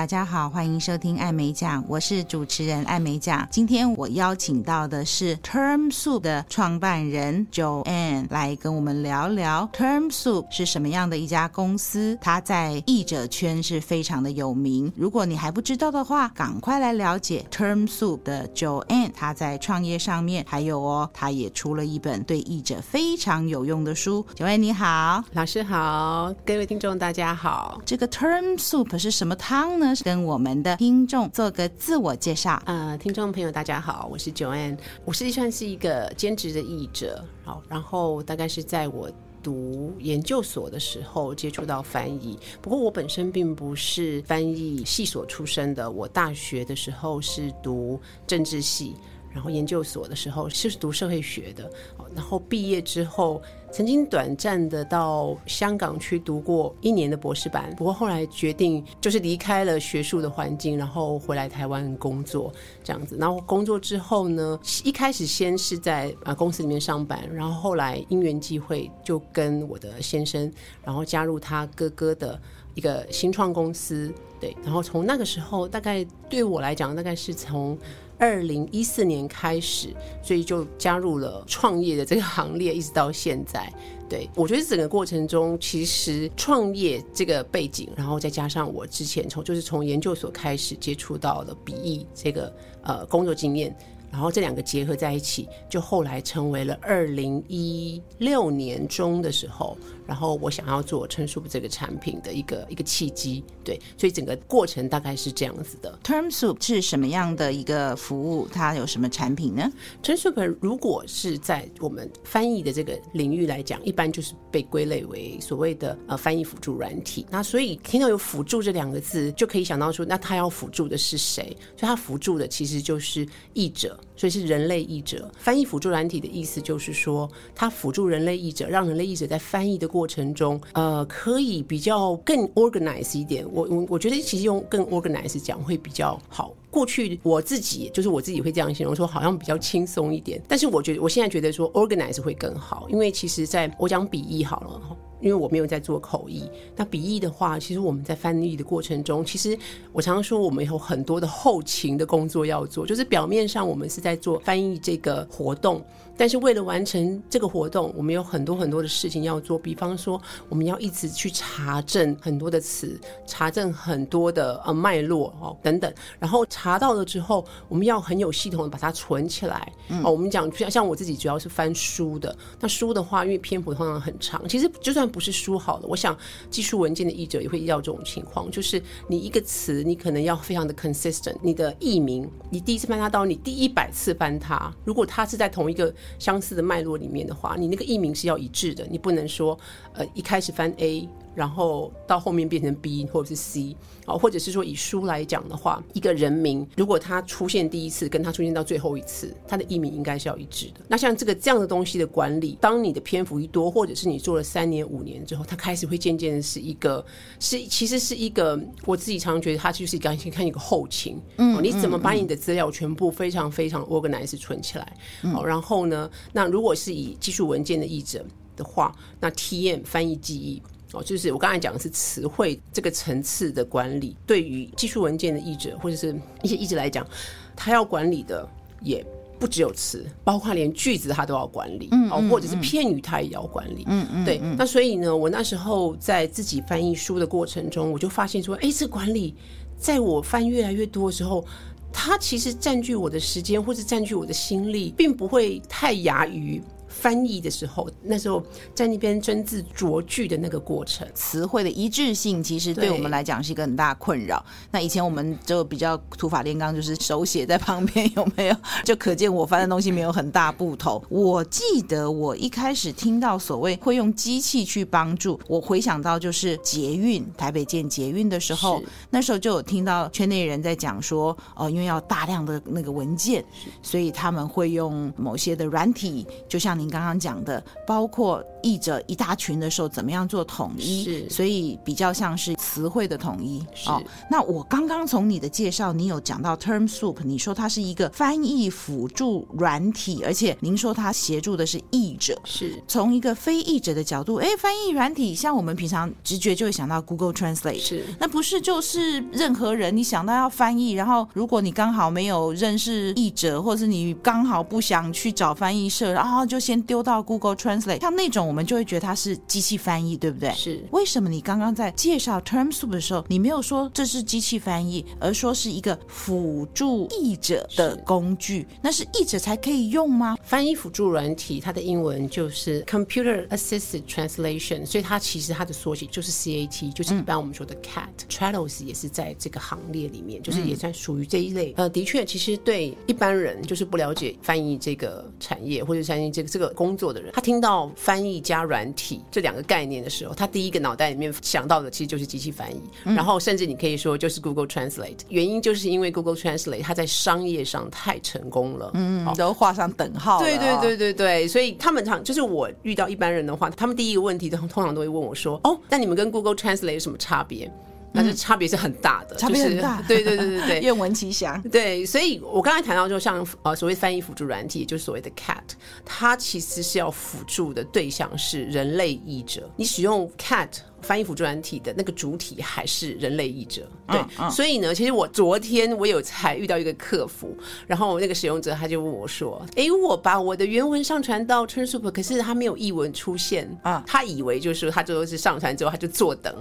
[0.00, 3.46] 大家好，欢迎收听艾美奖，我是主持人艾美奖。
[3.50, 12.16] 今天我邀请到的是 Term Soup 的创办人 Joanne 来跟我们聊聊 Term Soup 是什么样的一家公司。
[12.18, 14.90] 它在译者圈是非常的有名。
[14.96, 19.12] 如果你还不知道的话，赶快来了解 Term Soup 的 Joanne。
[19.14, 24.24] 他在创业上面还有哦，他也出了一本对译者非常有用的书。
[24.34, 27.78] Joanne 你好，老师好，各位听众大家好。
[27.84, 29.36] 这个 Term Soup 是什么？
[29.36, 32.62] 汤呢，跟我们的听众做个自我介绍。
[32.66, 37.24] 呃，听众朋友大家好，我是 Joanne，我实际上是一个兼职的译者。
[37.44, 39.10] 好，然后大概是在我
[39.42, 42.38] 读研究所的时候接触到翻译。
[42.60, 48.94] 不过我本身并不是翻译系所出身的，我大学的时候是读政治系。
[49.32, 51.70] 然后研究所的时候是读社会学的，
[52.16, 53.40] 然后毕业之后
[53.72, 63.16] 曾经短暂的到香港去读过一年的博士班，不过后来决定就是离开了学术的环境，然后回来台湾工作这样子。
[63.18, 70.52] 然后工作之后呢，一开始先是在啊公司里面上班，然后后来因缘际会就跟我的先生，
[70.84, 72.40] 然后加入他哥哥的
[72.74, 77.78] 一个新创公司，对，然后从那个时候大概对我来讲，大概是从。
[78.20, 79.88] 二零一四年开始，
[80.22, 83.72] 所以就加入了创业的这个行列， 一直到现在。
[84.08, 93.74] 对，我觉得整个过程中，其实创业这个背景，然后再加上我之前从就是从研究所开始接触到了笔译这个呃工作经验。
[94.12, 99.78] 然后这两个结合在一起，就后来成为了二零一六年中的时候，
[100.10, 105.96] 然后我想要做 Term Soup 这个产品的一个一个契机，对，所以整个过程大概是这样子的。
[106.02, 108.48] Term Soup 是什么样的一个服务？
[108.52, 109.70] 它有什么产品呢
[110.02, 117.24] ？Term Soup 如果是在我们翻译的这个领域来讲，一般就是被归类为所谓的呃翻译辅助软体。
[117.30, 121.56] 那所以听到有辅助这两个字，就可以想到说，那他要辅助的是谁？
[121.76, 123.96] 所以他辅助的其实就是译者。
[124.16, 133.46] 所以是人类译者，翻译辅助软体的意思就是说，它辅助人类译者，让人类译者在翻译的过过程中，呃，可以比较更 organize 一点。
[133.52, 136.54] 我我我觉得其实用更 organize 讲会比较好。
[136.70, 140.40] 过去我自己就是我自己会这样形容说，好像比较轻松一点。
[140.48, 144.96] 但是我觉得我现在觉得说 organize 会更好，因为其实在我讲笔译好了。
[145.20, 149.54] 因为我没有在做口译，那笔译的话，其实我们在翻译的过程中，其实
[149.92, 155.84] 我常常说，我们有很多的后勤的工作要做，就是表面上我们是在做翻译这个活动。
[156.20, 159.58] 但是为了完成这个活动，我们有很多很多的事情要做。
[159.58, 160.20] 比方说，
[160.50, 165.90] 我们要一直去查证很多的词，查证很多的呃脉络哦等等。
[166.18, 169.72] 然后查到了之后，我们要很有系统的把它存起来。
[169.88, 172.36] 嗯、哦，我们讲像像我自己主要是翻书的。
[172.60, 176.14] 那书的话，因为篇幅通常很长，其实就算不是书好了，我想
[176.50, 181.36] 技术文件的译者也会遇到这种情况，就是你一个词，你可能要非常的 consistent。
[181.40, 189.58] 你的译名，你第一次翻它到你第一百次翻它，如果它是在同一个相似的脉络里面的话，你那个译名是要一致的，你不能说，
[189.92, 191.08] 呃，一开始翻 A。
[191.34, 200.80] 然后到后面变成 B 或者是 C 啊，或者是说以书来讲的话，一个人名如果他出现第一次，跟他出现到最后一次，他的译名应该是要一致的。
[200.88, 207.04] 那像这个这样的东西的管理，当你的篇幅一多，或者是你做了三年五年之后，他开始会渐渐的是一个，
[207.38, 214.96] 是其实是一个，我自己常常觉得他就是刚先看一个后勤，嗯，你怎么把你的资料全部非常非常 organize 存起来，
[215.32, 218.24] 好，然后呢，那如果是以技术文件的译者
[218.56, 220.60] 的话，那 TM 翻译记忆。
[220.92, 227.06] 哦，就是我刚才讲的是词汇这个层次的管理，对于技术文件的译者或者是一些译者来讲，
[227.54, 228.48] 他要管理的
[228.82, 229.04] 也
[229.38, 234.38] 不只有词，包括连句子他都要管理，嗯，哦，或者是片语他也要管理，嗯嗯，对。
[234.58, 239.34] 那所以呢，我那时候在自己翻译书的过程中，我就发现说，哎，这管理
[239.78, 241.44] 在我翻越来越多的时候，
[241.92, 246.60] 它其实占据我的时间或是占据我的心力，并不会太牙于。
[247.00, 248.42] 翻译的时候，那时候
[248.74, 254.44] 在那边斟字酌句的那个过程，词汇的一致性，其实对我们来讲是一个很大困扰。
[254.70, 258.56] 那以前我们就比较土法炼钢，就是手写在旁边，有没有？
[258.84, 261.02] 就可见我翻的东西没有很大不同。
[261.08, 273.42] 我记得我一开始听到所谓会用机器去帮助，我回想到就是捷运，台北建捷运的时候，那时候就有听到圈内人在讲说，哦，因为要大量的那个文件，
[273.80, 276.89] 所以他们会用某些的软体，就像您。
[276.90, 281.04] 刚刚讲的，包括译者一大群的时候，怎么样做统一？
[281.04, 283.64] 是，所以比较像是词汇的统一。
[283.86, 292.38] 哦，那我刚刚从你的介绍，你有讲到 TermSoup，你说它是一个翻译辅助软体，而且您说它协助的是译者。
[292.44, 292.82] 是。
[292.88, 298.04] 从一个非译者的角度，哎，翻译软体像我们平常直觉就会想到 Google Translate，是。
[298.18, 310.50] 那不是就是任何人你想到要翻译，然后如果你刚好没有认识译者，或是你刚好不想去找翻译社，然后就先丢到 Google Translate，像那种我们就会觉得它是机器翻译，对不对？
[310.52, 310.84] 是。
[310.90, 318.66] 为什么你刚刚在介绍 TermSoup 的时候，你没有说这是机器翻译，而说是一个辅助译者的工具？
[318.82, 320.36] 那是译者才可以用吗？
[320.42, 328.06] 翻译辅助软体，它的英文就是 Computer Assisted Translation，所以它其实它的缩写就是 CAT，就是一般我们说的 CAT。
[328.06, 331.74] 嗯、Trados 也是在这个行列里面，就是也算属于这一类。
[331.76, 345.18] 呃，的确，其实对一般人就是不了解翻译这个产业或者翻译这个这个工作的人，他听到翻译加软体这两个概念的时候，他第一个脑袋里面想到的其实就是机器翻译，嗯、然后甚至你可以说就是 Google Translate。
[345.28, 350.44] 原因就是因为 Google Translate 它在商业上太成功了，嗯，都画上等号了。
[350.44, 357.70] 对对对对对，所以他们常就是我遇到一般人的话，他们第一个问题都通常都会问我说：“哦，那你们跟 Google Translate 有什么差别？”
[358.12, 360.02] 那这差别是很大的，差别很大。
[360.08, 361.60] 对对对对对， 愿闻其详。
[361.70, 365.62] 对，所以我刚才谈到，就像呃所谓翻译辅助软体，就是所谓的 CAT，
[366.04, 369.70] 它其实是要辅助的对象是人类译者。
[369.76, 370.68] 你使用 CAT。
[371.02, 374.28] 翻译辅助软体的那个主体还是人类译者，对，嗯。
[374.40, 377.56] 嗯、所以呢，其实我昨天我有才遇到一个客服，
[377.86, 383.70] 然后那个使用者他就问我说：“哎，我把我的原文上传到 TermSoup，可是他没有译文出现。
[383.82, 386.54] 啊，他以为就是他就是上传之后他就坐等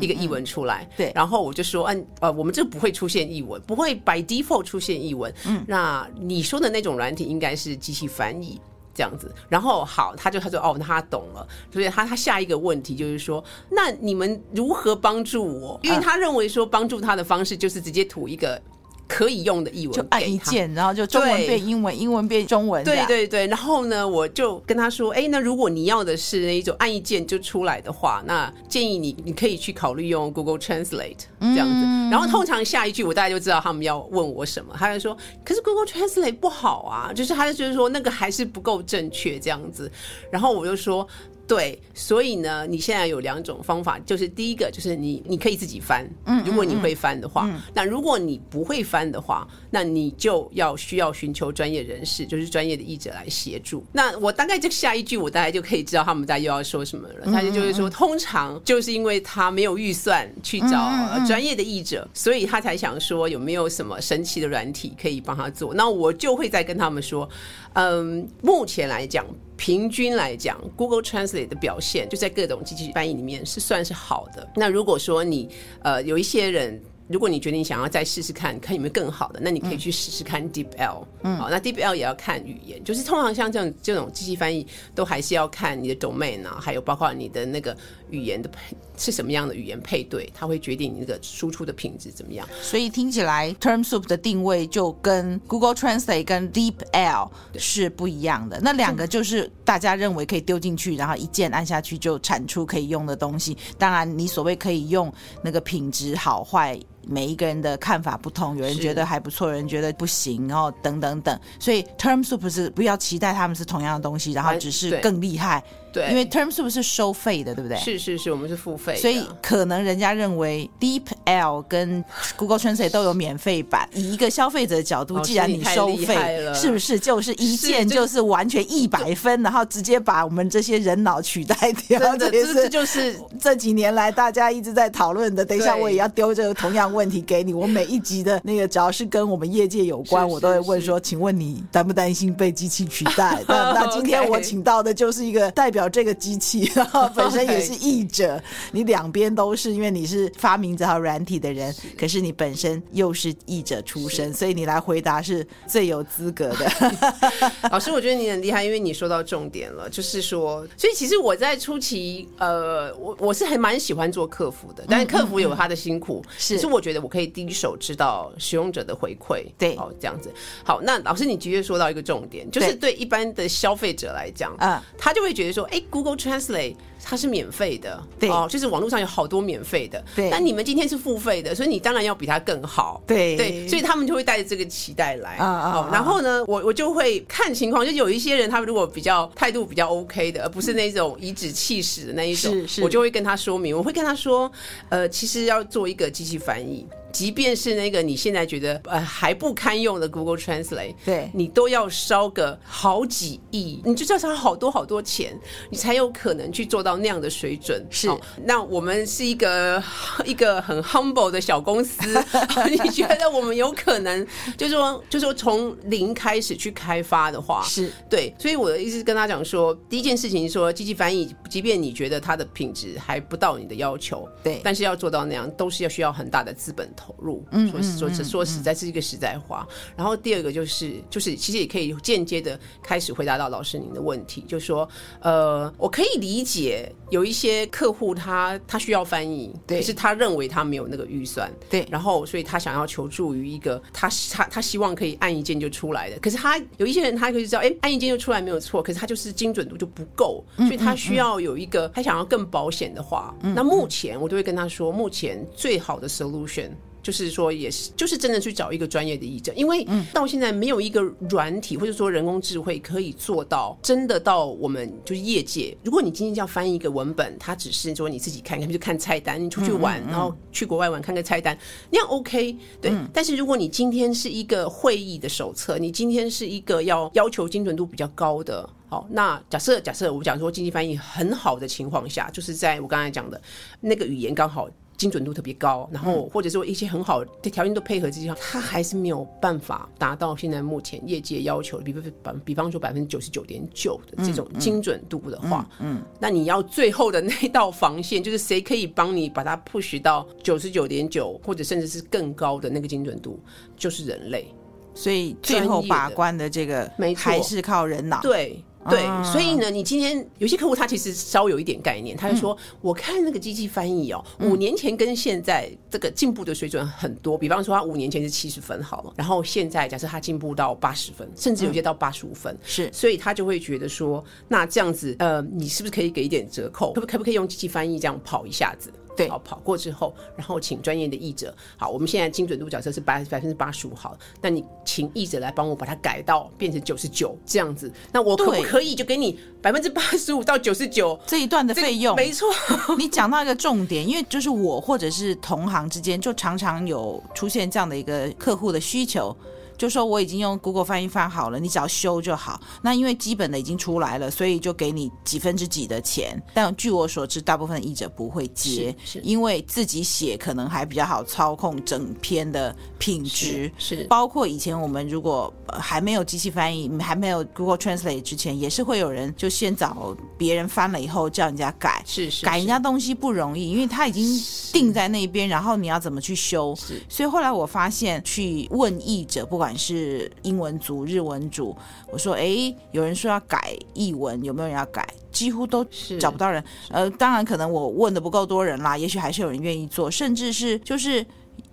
[0.00, 8.60] 一个译文出来，对，然后我就说，嗯呃，我们这不会出现译文，不会 by default 出现译文，嗯，那你说的那种软体应该是机器翻译。”
[8.98, 15.78] 这样子，然后好，他就他说哦，那他懂了，所以他他下一个问题就是说，那你们如何帮助我？
[15.84, 18.60] 因为他认为说帮助他的方式就是直接吐一个。
[19.08, 22.84] 可以用的译文，就按一键，然后就中文变英文，英文变中文。
[22.84, 31.84] 对对对，然后呢，我就跟他说，哎，那如果你要的是那一种按一键就出来的话，那建议你你可以去考虑用 Google Translate 这样子。
[31.86, 39.90] 嗯、然后通常下一句我大概就知道他们要问我什么，他就说，可是 Google Translate 不好啊，就是他就觉得说那个还是不够正确这样子。
[40.30, 41.08] 然后我就说。
[41.48, 53.82] 对，所以呢，你现在有两种方法，就是第一个就是你你可以自己翻，嗯，如果你会翻的话，嗯，那如果你不会翻的话，那你就要需要寻求专业人士，就是专业的译者来协助。
[53.92, 57.24] 那我大概这下一句，我大概就可以知道他们在又要说什么了。
[57.32, 60.92] 他就就是说，通常就是因为他没有预算去找
[61.26, 65.72] 专业的译者，所以他才想说有没有什么神奇的软体可以帮他做。
[65.72, 67.26] 那我就会再跟他们说，
[67.72, 69.24] 嗯，目前来讲。
[69.58, 74.48] 平均来讲，Google Translate 的表现就在各种机器翻译里面是算是好的。
[74.56, 75.50] 那如果说你
[75.82, 76.80] 呃有一些人。
[77.10, 81.06] 如果你决定想要再试试看看有没有更好的，那你可以去试试看 DeepL。
[81.22, 87.74] 嗯，好，那 DeepL 也要看语言，就是通常像这种这种机器翻译，都还是要看你的 domain 啊，还有包括你的那个
[88.10, 92.48] 语言的配是什么样的语言配对，它会决定你那个输出的品质怎么样。
[92.60, 98.60] 所以听起来 TermSoup 的定位就跟 Google Translate 跟 DeepL 是不一样的。
[98.60, 103.56] 那两个就是大家认为可以丢进去，然后一键按下去就产出可以用的东西。
[103.76, 105.12] 当然，你所谓可以用
[105.42, 106.78] 那个品质好坏。
[107.08, 115.62] 每一个人的看法不同，有人觉得还不错，有人觉得不行，然后等等等，所以 TermSoup 是不要期待他们是同样的东西，然后只是更厉害。
[115.90, 117.78] 对，因为 TermSoup 是收费的，对不对？
[117.78, 118.94] 是是是，我们是付费。
[118.96, 122.04] 所以可能人家认为 DeepL 跟
[122.36, 123.88] Google Translate 都有免费版。
[123.94, 131.56] 以一个消费者的角度，既然你收费，是不是就是一键就是完全一百分，然后直接把我们这些人脑取代
[131.88, 131.98] 掉？
[131.98, 135.42] 真的，这就是这几年来大家一直在讨论的。
[135.42, 137.52] 等一下我也要丢这个同样问题给你。
[137.52, 143.42] 我每一集的那个只要是跟我们业界有关，我都会问说：请问你担不担心被机器取代？
[143.48, 145.88] 那那今天我请到的就是一个代表。
[145.98, 148.40] 这个机器， 然后本身也是译者，
[148.72, 156.92] 你两边都是，因为你是发明这套软体的人，可是你本身又是译者出身，所以你来回答是最有资格的。
[157.72, 170.32] 老师，我觉得你很厉害，因为你说到重点了，就是说，所以其实我在初期，呃，我我是还蛮喜欢做客服的，但是客服有他的辛苦，是，是我觉觉得我可以第一手知道使用者的回馈，对，哦，这样子。
[170.64, 176.76] 好，那老师你直接说到一个重点，就是对一般的消费者来讲，啊，他就会觉得说，哎，Google Translate。
[177.02, 180.28] 它是免费的，对哦，就是网络上有好多免费的，对。
[180.30, 183.68] 但你们今天是付费的，所以你当然要比它更好，对对。
[183.68, 185.90] 所以他们就会带着这个期待来啊啊。
[185.92, 194.50] 然后呢，我我就会看情况，就有一些人他们如果比较态度比较 OK 的，而不是那种颐指气使的那一种，是是，我就会跟他说明，我会跟他说，
[194.88, 196.86] 呃，其实要做一个机器翻译。
[197.12, 205.38] 即便是那个你现在觉得呃还不堪用的 Google Translate，对，你都要烧个好几亿，你就要烧好多好多钱，
[205.70, 207.84] 你才有可能去做到那样的水准。
[207.90, 209.82] 是，哦、那我们是一个
[210.24, 212.00] 一个很 humble 的小公司，
[212.70, 217.90] 你觉得我们有可能就是说就是说从零开始去开发的话，是。
[218.08, 218.34] 对。
[218.38, 229.64] 所以我的意思是跟他讲说，第一件事情是说机器翻译，即便你觉得它的品质还不到你的要求，对，但是要做到那样，都是要需要很大的资本投入，说说说说实在是一个实在话。
[229.96, 234.88] 然后第二个就是就是其实也可以间接的开始回答到老师您的问题，就说
[235.20, 256.70] 呃，我可以理解有一些客户他他需要翻译，对，可是他认为他没有那个预算，对，然后所以他想要求助于一个他他他希望可以按一键就出来的，可是他有一些人他可以知道，哎，按一键就出来没有错，可是他就是精准度就不够，所以他需要有一个他想要更保险的话，那目前我都会跟他说，目前最好的 solution。
[257.02, 261.00] 就是说，也是，就是真的去找一个专业的译者，因为到现在没有一个
[261.30, 265.76] 软体或者说人工智慧可以做到真的到我们就是业界。
[265.82, 271.56] 如果你今天要翻译一个文本，它只是说你自己看看，就看菜单，你出去玩，然后去国外玩，看个菜单，
[271.90, 272.56] 那样 OK。
[272.80, 283.40] 对，但是如果你今天是一个会议的手册，你今天是一个要要求精准度比较高的，好，那假设假设我讲说经济翻译很好的情况下，就是在我刚才讲的
[283.80, 284.68] 那个语言刚好。
[284.98, 292.12] 精准度特别高，然后或者说一些很好的条件都配合之下，它还是没有办法达到现在目前业界要求，比比
[292.44, 303.38] 比方说百分之九十九点九的这种精准度的话，嗯，那你要最后的那道防线，就是谁可以帮你把它 push 到九十九点九，或者甚至是更高的那个精准度，
[303.76, 304.52] 就是人类。
[304.94, 308.20] 所以最后把关的这个，没错，还是靠人脑。
[308.20, 308.60] 对。
[308.90, 317.36] 对，所以呢，你今天有些客户他其实稍有一点概念，他就说：“我看那个机器翻译哦，五年前跟现在这个进步的水准很多。
[317.36, 326.92] 比方说，他五年前是七十分好了，然后现在假设他进步到八十分，甚至有些到八十五分，是，所以他就会觉得说，那这样子，呃，你是不是可以给一点折扣？
[326.92, 331.54] 可不可不可以用机器翻译这样跑一下子？”对，好，跑过之后，然后请专业的译者。
[331.76, 337.92] 好，我们现在精准度假设是百百分之八十五，好，那你请译者来帮我把它改到变成九十九这样子。
[338.12, 342.14] 那我可不可以就给你百分之八十五到九十九这一段的费用？
[342.14, 342.48] 没错，
[342.96, 349.36] 你讲到一个重点，因为就是我或者是同行之间，就常常有出现这样的一个客户的需求。
[349.78, 352.60] 就说我已经用 Google 翻译翻好了，你只要修就好。
[352.82, 356.40] 那因为基本的已经出来了，所以就给你几分之几的钱。
[356.52, 363.72] 但据我所知，大部分译者不会接，是，是因为自己写可能还比较好操控整篇的品质。
[363.78, 374.24] 是，是包括以前我们如果还没有机器翻译，还没有 Google Translate 之前，也是会有人就先找别人翻了以后叫人家改，是是，是改人家东西不容易，因为他已经
[374.72, 376.74] 定在那边，然后你要怎么去修？
[376.74, 381.76] 是，所以后来我发现去问译者，不管是英文组、日文组，
[382.10, 385.06] 我说：“哎，有人说要改译文，有没有人要改？
[385.30, 385.84] 几乎都
[386.18, 386.62] 找不到人。
[386.90, 391.24] 呃，当然可能我问的不够多人啦，也许还是有人愿意做，甚至是就是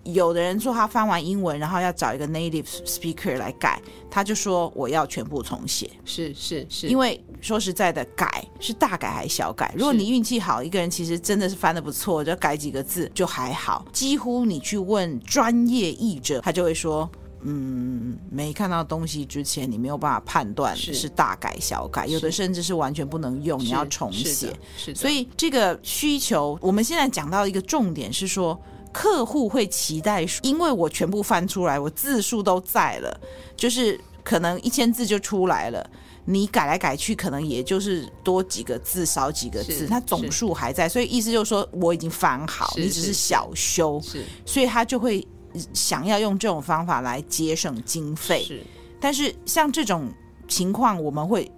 [0.03, 5.89] 有的人说他翻完英文，然后要找一个 native speaker 来改，他就说我要全部重写。
[6.03, 9.73] 是是是，因为说实在的，改是大改还是小改？
[9.75, 13.83] 如果你运气好，一个人其实真的是翻的不错，就改几个字就还好。
[13.91, 17.09] 几乎你去问专业译者，他就会说。”
[17.47, 24.51] 嗯，没看到东西之前，你没有办法判断是大改小改，有的甚至是完全不能用，你要重写。
[24.75, 28.59] 是，所以这个需求，我们现在讲到一个重点是说，
[28.91, 33.21] 客户会期待，因为我全部翻出来，我字数都在了，
[33.55, 35.87] 就是可能一千字就出来了，
[36.25, 44.01] 你改来改去，可能也就是多几个字，少几个字，它总数还在，所以意思就是说我已经翻好，你只是小修，
[44.47, 45.23] 所以他就会。
[45.73, 48.61] 想要用这种方法来节省经费，是，
[48.99, 50.09] 但是像这种
[50.47, 51.51] 情况，我们会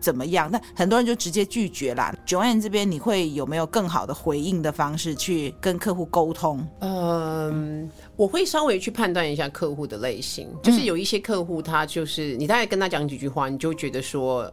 [0.00, 0.50] 怎么样？
[0.50, 2.14] 那很多人就直接拒绝啦。
[2.26, 6.64] Joanne 这边，你会有没有更好的回应的方式去跟客户沟通？
[6.80, 14.52] 嗯，我会稍微去判断一下客户的类型，就是有一些客户，他就是你大概跟他讲几句话，你就觉得说，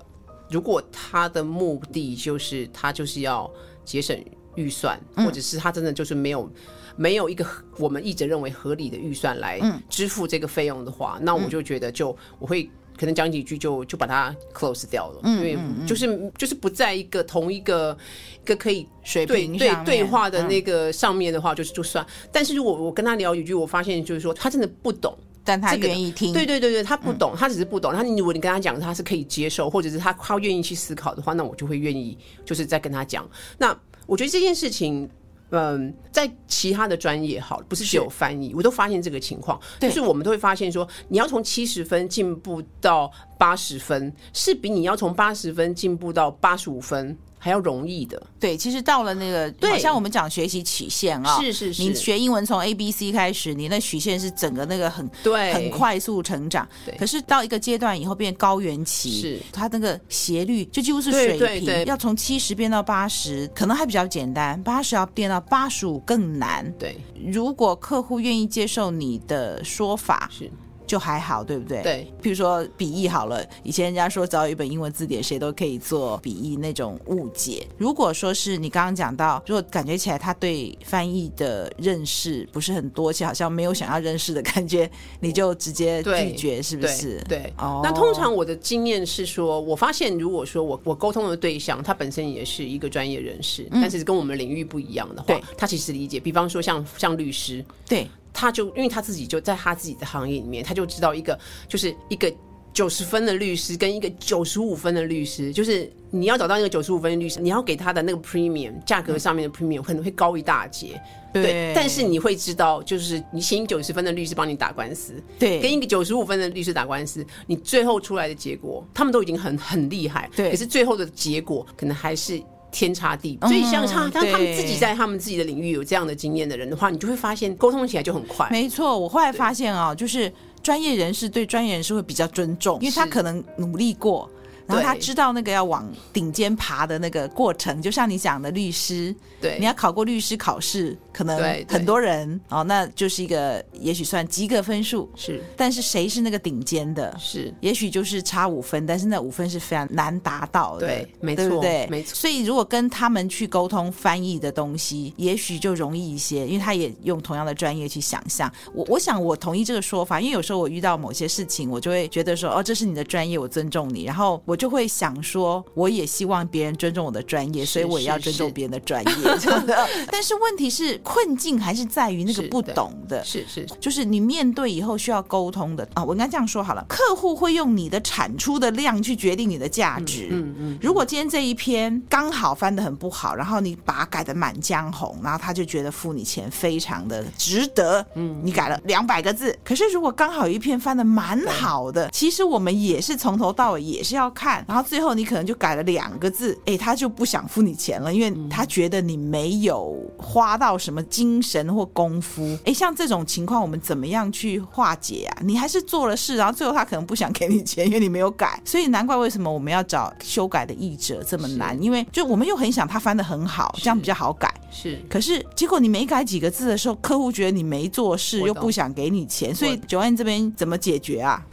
[0.50, 3.50] 如果他的目的就是他就是要
[3.86, 4.18] 节省
[4.56, 6.50] 预算，或者是他真的就是没有。
[6.96, 7.46] 没有一个
[7.78, 9.60] 我们一直认为合理的预算来
[9.90, 12.70] 支付这个费用的话，那我就觉得就我会。
[12.96, 17.98] 可能讲几句就就把它 close 掉了，因为就是就是不在一个同一个
[18.44, 22.06] 一个可以水平对对对话的那个上面的话，就是就算。
[22.32, 26.32] 但是如果我跟他聊几句，我发现就是说他真的不懂，但他愿意听。
[26.32, 27.92] 对对对对，他不懂，他只是不懂。
[27.92, 33.28] 他如果你跟他讲，他是可以接受，或者是他他愿意去思考的话，那我就会愿意就是再跟他讲。
[33.58, 35.10] 那我觉得这件事情。
[35.56, 47.16] 嗯，在其他的专业好，不是只有翻译，我都发现这个情况，就是我们都会发现说，你要从七十分进步到八十分，是比你要从八十分进步到八十五分。
[47.44, 56.66] 还要容易的，对，其实到了那个，对，像我们讲学习曲线啊，是是是，你学英文从 A B C 开始，你那曲线是整个那个很对，很快速成长。
[56.86, 59.40] 对，可是到一个阶段以后变高原期，是。
[59.52, 66.74] 它那个斜率就几乎是水平，要从七十变到八十，可能还比较简单，八十要变到八十五更难。
[66.80, 66.96] 对，
[67.26, 70.50] 如果客户愿意接受你的说法，是。
[70.86, 71.82] 就还好，对不对？
[71.84, 77.68] 对，譬如说笔译好了，以前人家说只要有一本英文字典，谁都可以做笔译那种误解。
[77.78, 87.22] 如果说是你刚刚讲到，如果感觉起来他对翻译的认识不是很多，且好像没有想要认识的感觉，你就直接拒绝，是不是？
[87.28, 87.34] 对。
[87.34, 96.20] 对哦，那通常我的经验是说，我发现如果说我我沟通的对象他本身也是一个专业人士，嗯，但是跟我们领域不一样的话，他其实理解。
[96.20, 98.08] 比方说像像律师，对。
[98.34, 102.34] 他就因为他自己就在他自己的行业里面，他就知道一个就是一个
[102.74, 111.00] 九十分的律师跟一个九十五分的律师，就是你要找到一个九十五分的律师，你要给他的那个 premium 价格上面的 premium 可能会高一大截，
[111.32, 111.44] 对。
[111.44, 120.50] 对，但是你会知道，就是你请九十分的律师帮你打官司，对，跟一个九十五分的律师打官司，你最后出来的结果，他们都已经很很厉害，对。
[120.50, 122.42] 可是最后的结果可能还是。
[122.74, 128.50] 天差地别，所以像他，当他们自己在他们自己的领域有这样的经验的人的话，你就会发现沟通起来就很快。
[128.50, 130.30] 没错，我后来发现啊，就是
[130.62, 134.30] 专业人士对专业人士会比较尊重，因为他可能努力过。
[134.66, 141.38] 然后他知道那个要往顶尖爬的那个过程，就像你讲的律师，对，你要考过律师考试，可能
[141.70, 147.16] 很多人哦，那就是一个也许算及格分数是，但是谁是那个顶尖的？
[147.20, 151.88] 是，也许就是差五分，但是那五分是非常难达到的，对，没错，对对？
[151.92, 152.16] 没错。
[152.16, 158.52] 所以如果跟他们去沟通翻译的东西，也许就容易一些，因为他也用同样的专业去想象。
[158.74, 164.58] 我我想我同意这个说法，因为有时候我遇到某些事情，我就会觉得说，哦，这是你的专业，我尊重你，然后我。
[164.64, 169.33] 就会想说，我也希望别人尊重我的专业，所以我也要尊重别人的专业。
[169.38, 176.04] 这样的， 但是问题是，困境还是在于那个不懂的，是是，就是你面对以后需要沟通的啊。
[176.04, 180.28] 我应该这样说好了，客户会用你的产出的量去决定你的价值。
[180.32, 180.80] 嗯嗯。
[180.82, 188.06] 如果今天这一篇刚好翻的很不好，然后你把它改的满江红，然后他就觉得付你钱非常的值得。
[188.16, 194.64] 嗯，你改了两百个字，可是如果刚好有一篇翻的蛮好的，其实我们也是从头到尾也是要看。
[194.68, 202.58] 然后最后你可能就改了两个字，哎，他就不想付你钱了，因为他觉得你没有花到什么精神或功夫。
[202.66, 205.38] 哎，像这种情况，我们怎么样去化解啊？
[205.44, 208.62] 你还是做了事，然后最后他可能不想给你钱，因为你没有改。
[208.66, 214.54] 所以难怪为什么我们要找修改的译者这么难，因为就我们又很想他翻的很好，这样比较好改。
[214.72, 221.46] 是，可是结果你没改几个字的时候，客户觉得你没做事，又不想给你钱，所以 Joanne 这边怎么解决啊？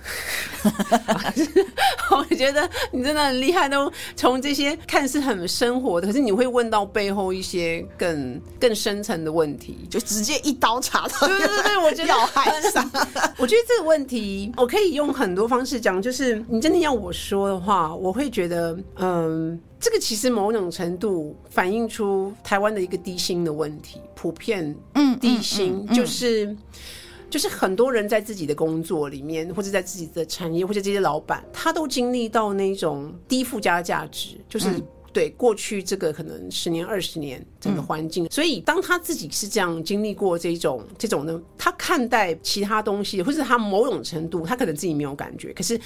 [2.10, 7.59] 我觉得你真的很厉害，都从这些看似很生活的，可是你会问到背后一些
[7.96, 11.26] 更更深层的问题，就直接一刀插到。
[11.26, 12.90] 对对对， 我觉得要害上。
[13.38, 19.60] 我觉得这个问题，我可以用很多方式讲，就是你真的要我说的话，我会觉得，嗯。
[19.82, 26.54] 这个其实某种程度反映出台湾的一个低薪的问题，普遍嗯低薪就是
[27.30, 34.68] 就是很多人在自己的工作里面，或者在自己的产业，或者这些老板，他都经历到那种低附加价值，就是
[35.12, 45.80] 对过去这个可能十年二十年整个环境，所以当他自己是这样经历过这种这种呢，他看待其他东西，或者他某种程度，他可能自己没有感觉，可是。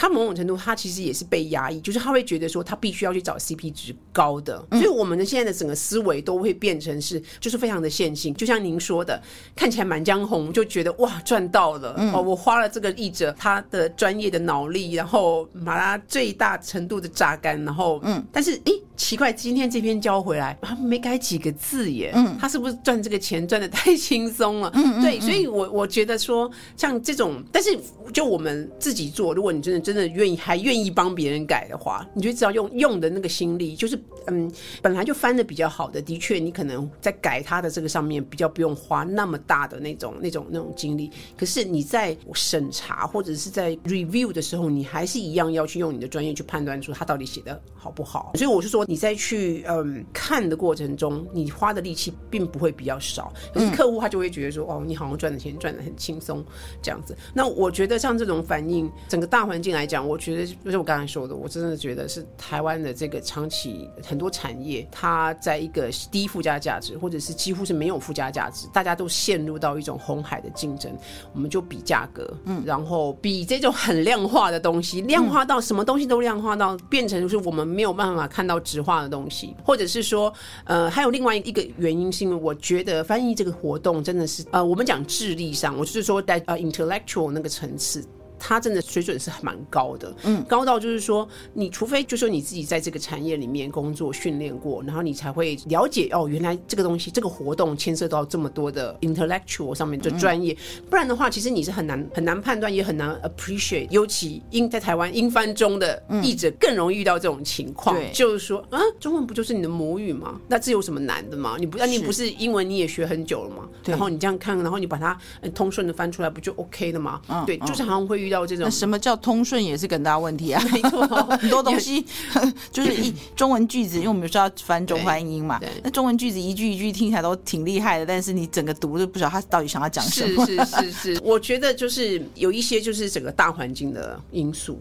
[0.00, 8.32] 他某种程度，他其实也是被压抑，就是他会觉得说，他必须要去找 CP 值高的，所以我们的现在的整个思维都会变成是，就是非常的线性。
[8.32, 9.20] 就像您说的，
[9.56, 18.80] 看起来满江红，就觉得哇赚到了哦，我花了这个译者他的专业的脑力，然后把它最大程度的榨干，然后嗯，但是诶。
[18.98, 24.70] 奇怪，今天这篇交回来，他没改几个字耶，嗯，他是不是赚这个钱赚的太轻松了？
[24.74, 27.78] 嗯，对，所以我我觉得说，像这种，但是
[28.12, 34.50] 就我们自己做，如果你真的真的愿意，还愿意帮别人改的话，你就只要用用的那个心力，就是嗯，
[34.82, 48.32] 本来就翻的比较好的，的确你可能在改它的这个上面比较不用花那么大的那种那种那种精力，可是你在审查或者是在 review 的时候，你还是一样要去用你的专业去判断出他到底写的好不好。
[48.34, 48.87] 所以我是说。
[48.88, 56.42] 你在去嗯看的过程中，你花的力气并不会比较少，可是客户他就会觉得说，哦，你好像赚的钱赚的很轻松
[56.80, 57.14] 这样子。
[57.34, 70.90] 那我觉得像这种反应，整个大环境来讲，我觉得就是我刚才说的，我真的觉得是台湾的这个长期很多产业，它在一个低附加价值，或者是几乎是没有附加价值，大家都陷入到一种红海的竞争，
[71.34, 80.32] 我们就比价格，嗯，然后比这种很量化的东西，量化到什么东西都量化到变成就是我们没有办法看到化的东西，或者是说，
[80.64, 88.04] 呃，还有另外一个原因，是因为我觉得翻译这个活动真的是，呃，我们讲智力上，我就是说在呃 intellectual 那个层次。
[88.38, 100.56] 它真的水准是蛮高的，嗯，高到就是说，你除非就是说你自己在这个产业里面工作训练过，然后你才会了解哦，原来这个东西这个活动牵涉到这么多的 intellectual 上面的专业，
[100.88, 103.88] 不然的话，其实你是很难很难判断，也很难 appreciate。
[103.90, 110.40] 尤其英在台湾英翻中的译者更容易遇到这种情况，对，就是说啊，中文不就是你的母语吗？
[110.46, 111.56] 那这有什么难的吗？
[111.58, 113.68] 你不，那你不是英文你也学很久了吗？
[113.84, 115.18] 然后你这样看，然后你把它
[115.54, 117.20] 通顺的翻出来，不就 OK 了吗？
[117.28, 118.27] 嗯，对，就是好像会遇。
[118.28, 120.62] 遇到这种，那什么叫通顺也是个大问题啊！
[120.70, 121.06] 没错，
[121.40, 122.04] 很多东西
[122.70, 125.58] 就是一中文句子，因为我们是要翻中翻英嘛。
[125.82, 130.44] 那中文句子一句一句听起来都挺厉害的，但是你整个读就不知道他到底想要讲什么。
[130.44, 134.78] 是是是是，我觉得就是有一些就是整个大环境的因素。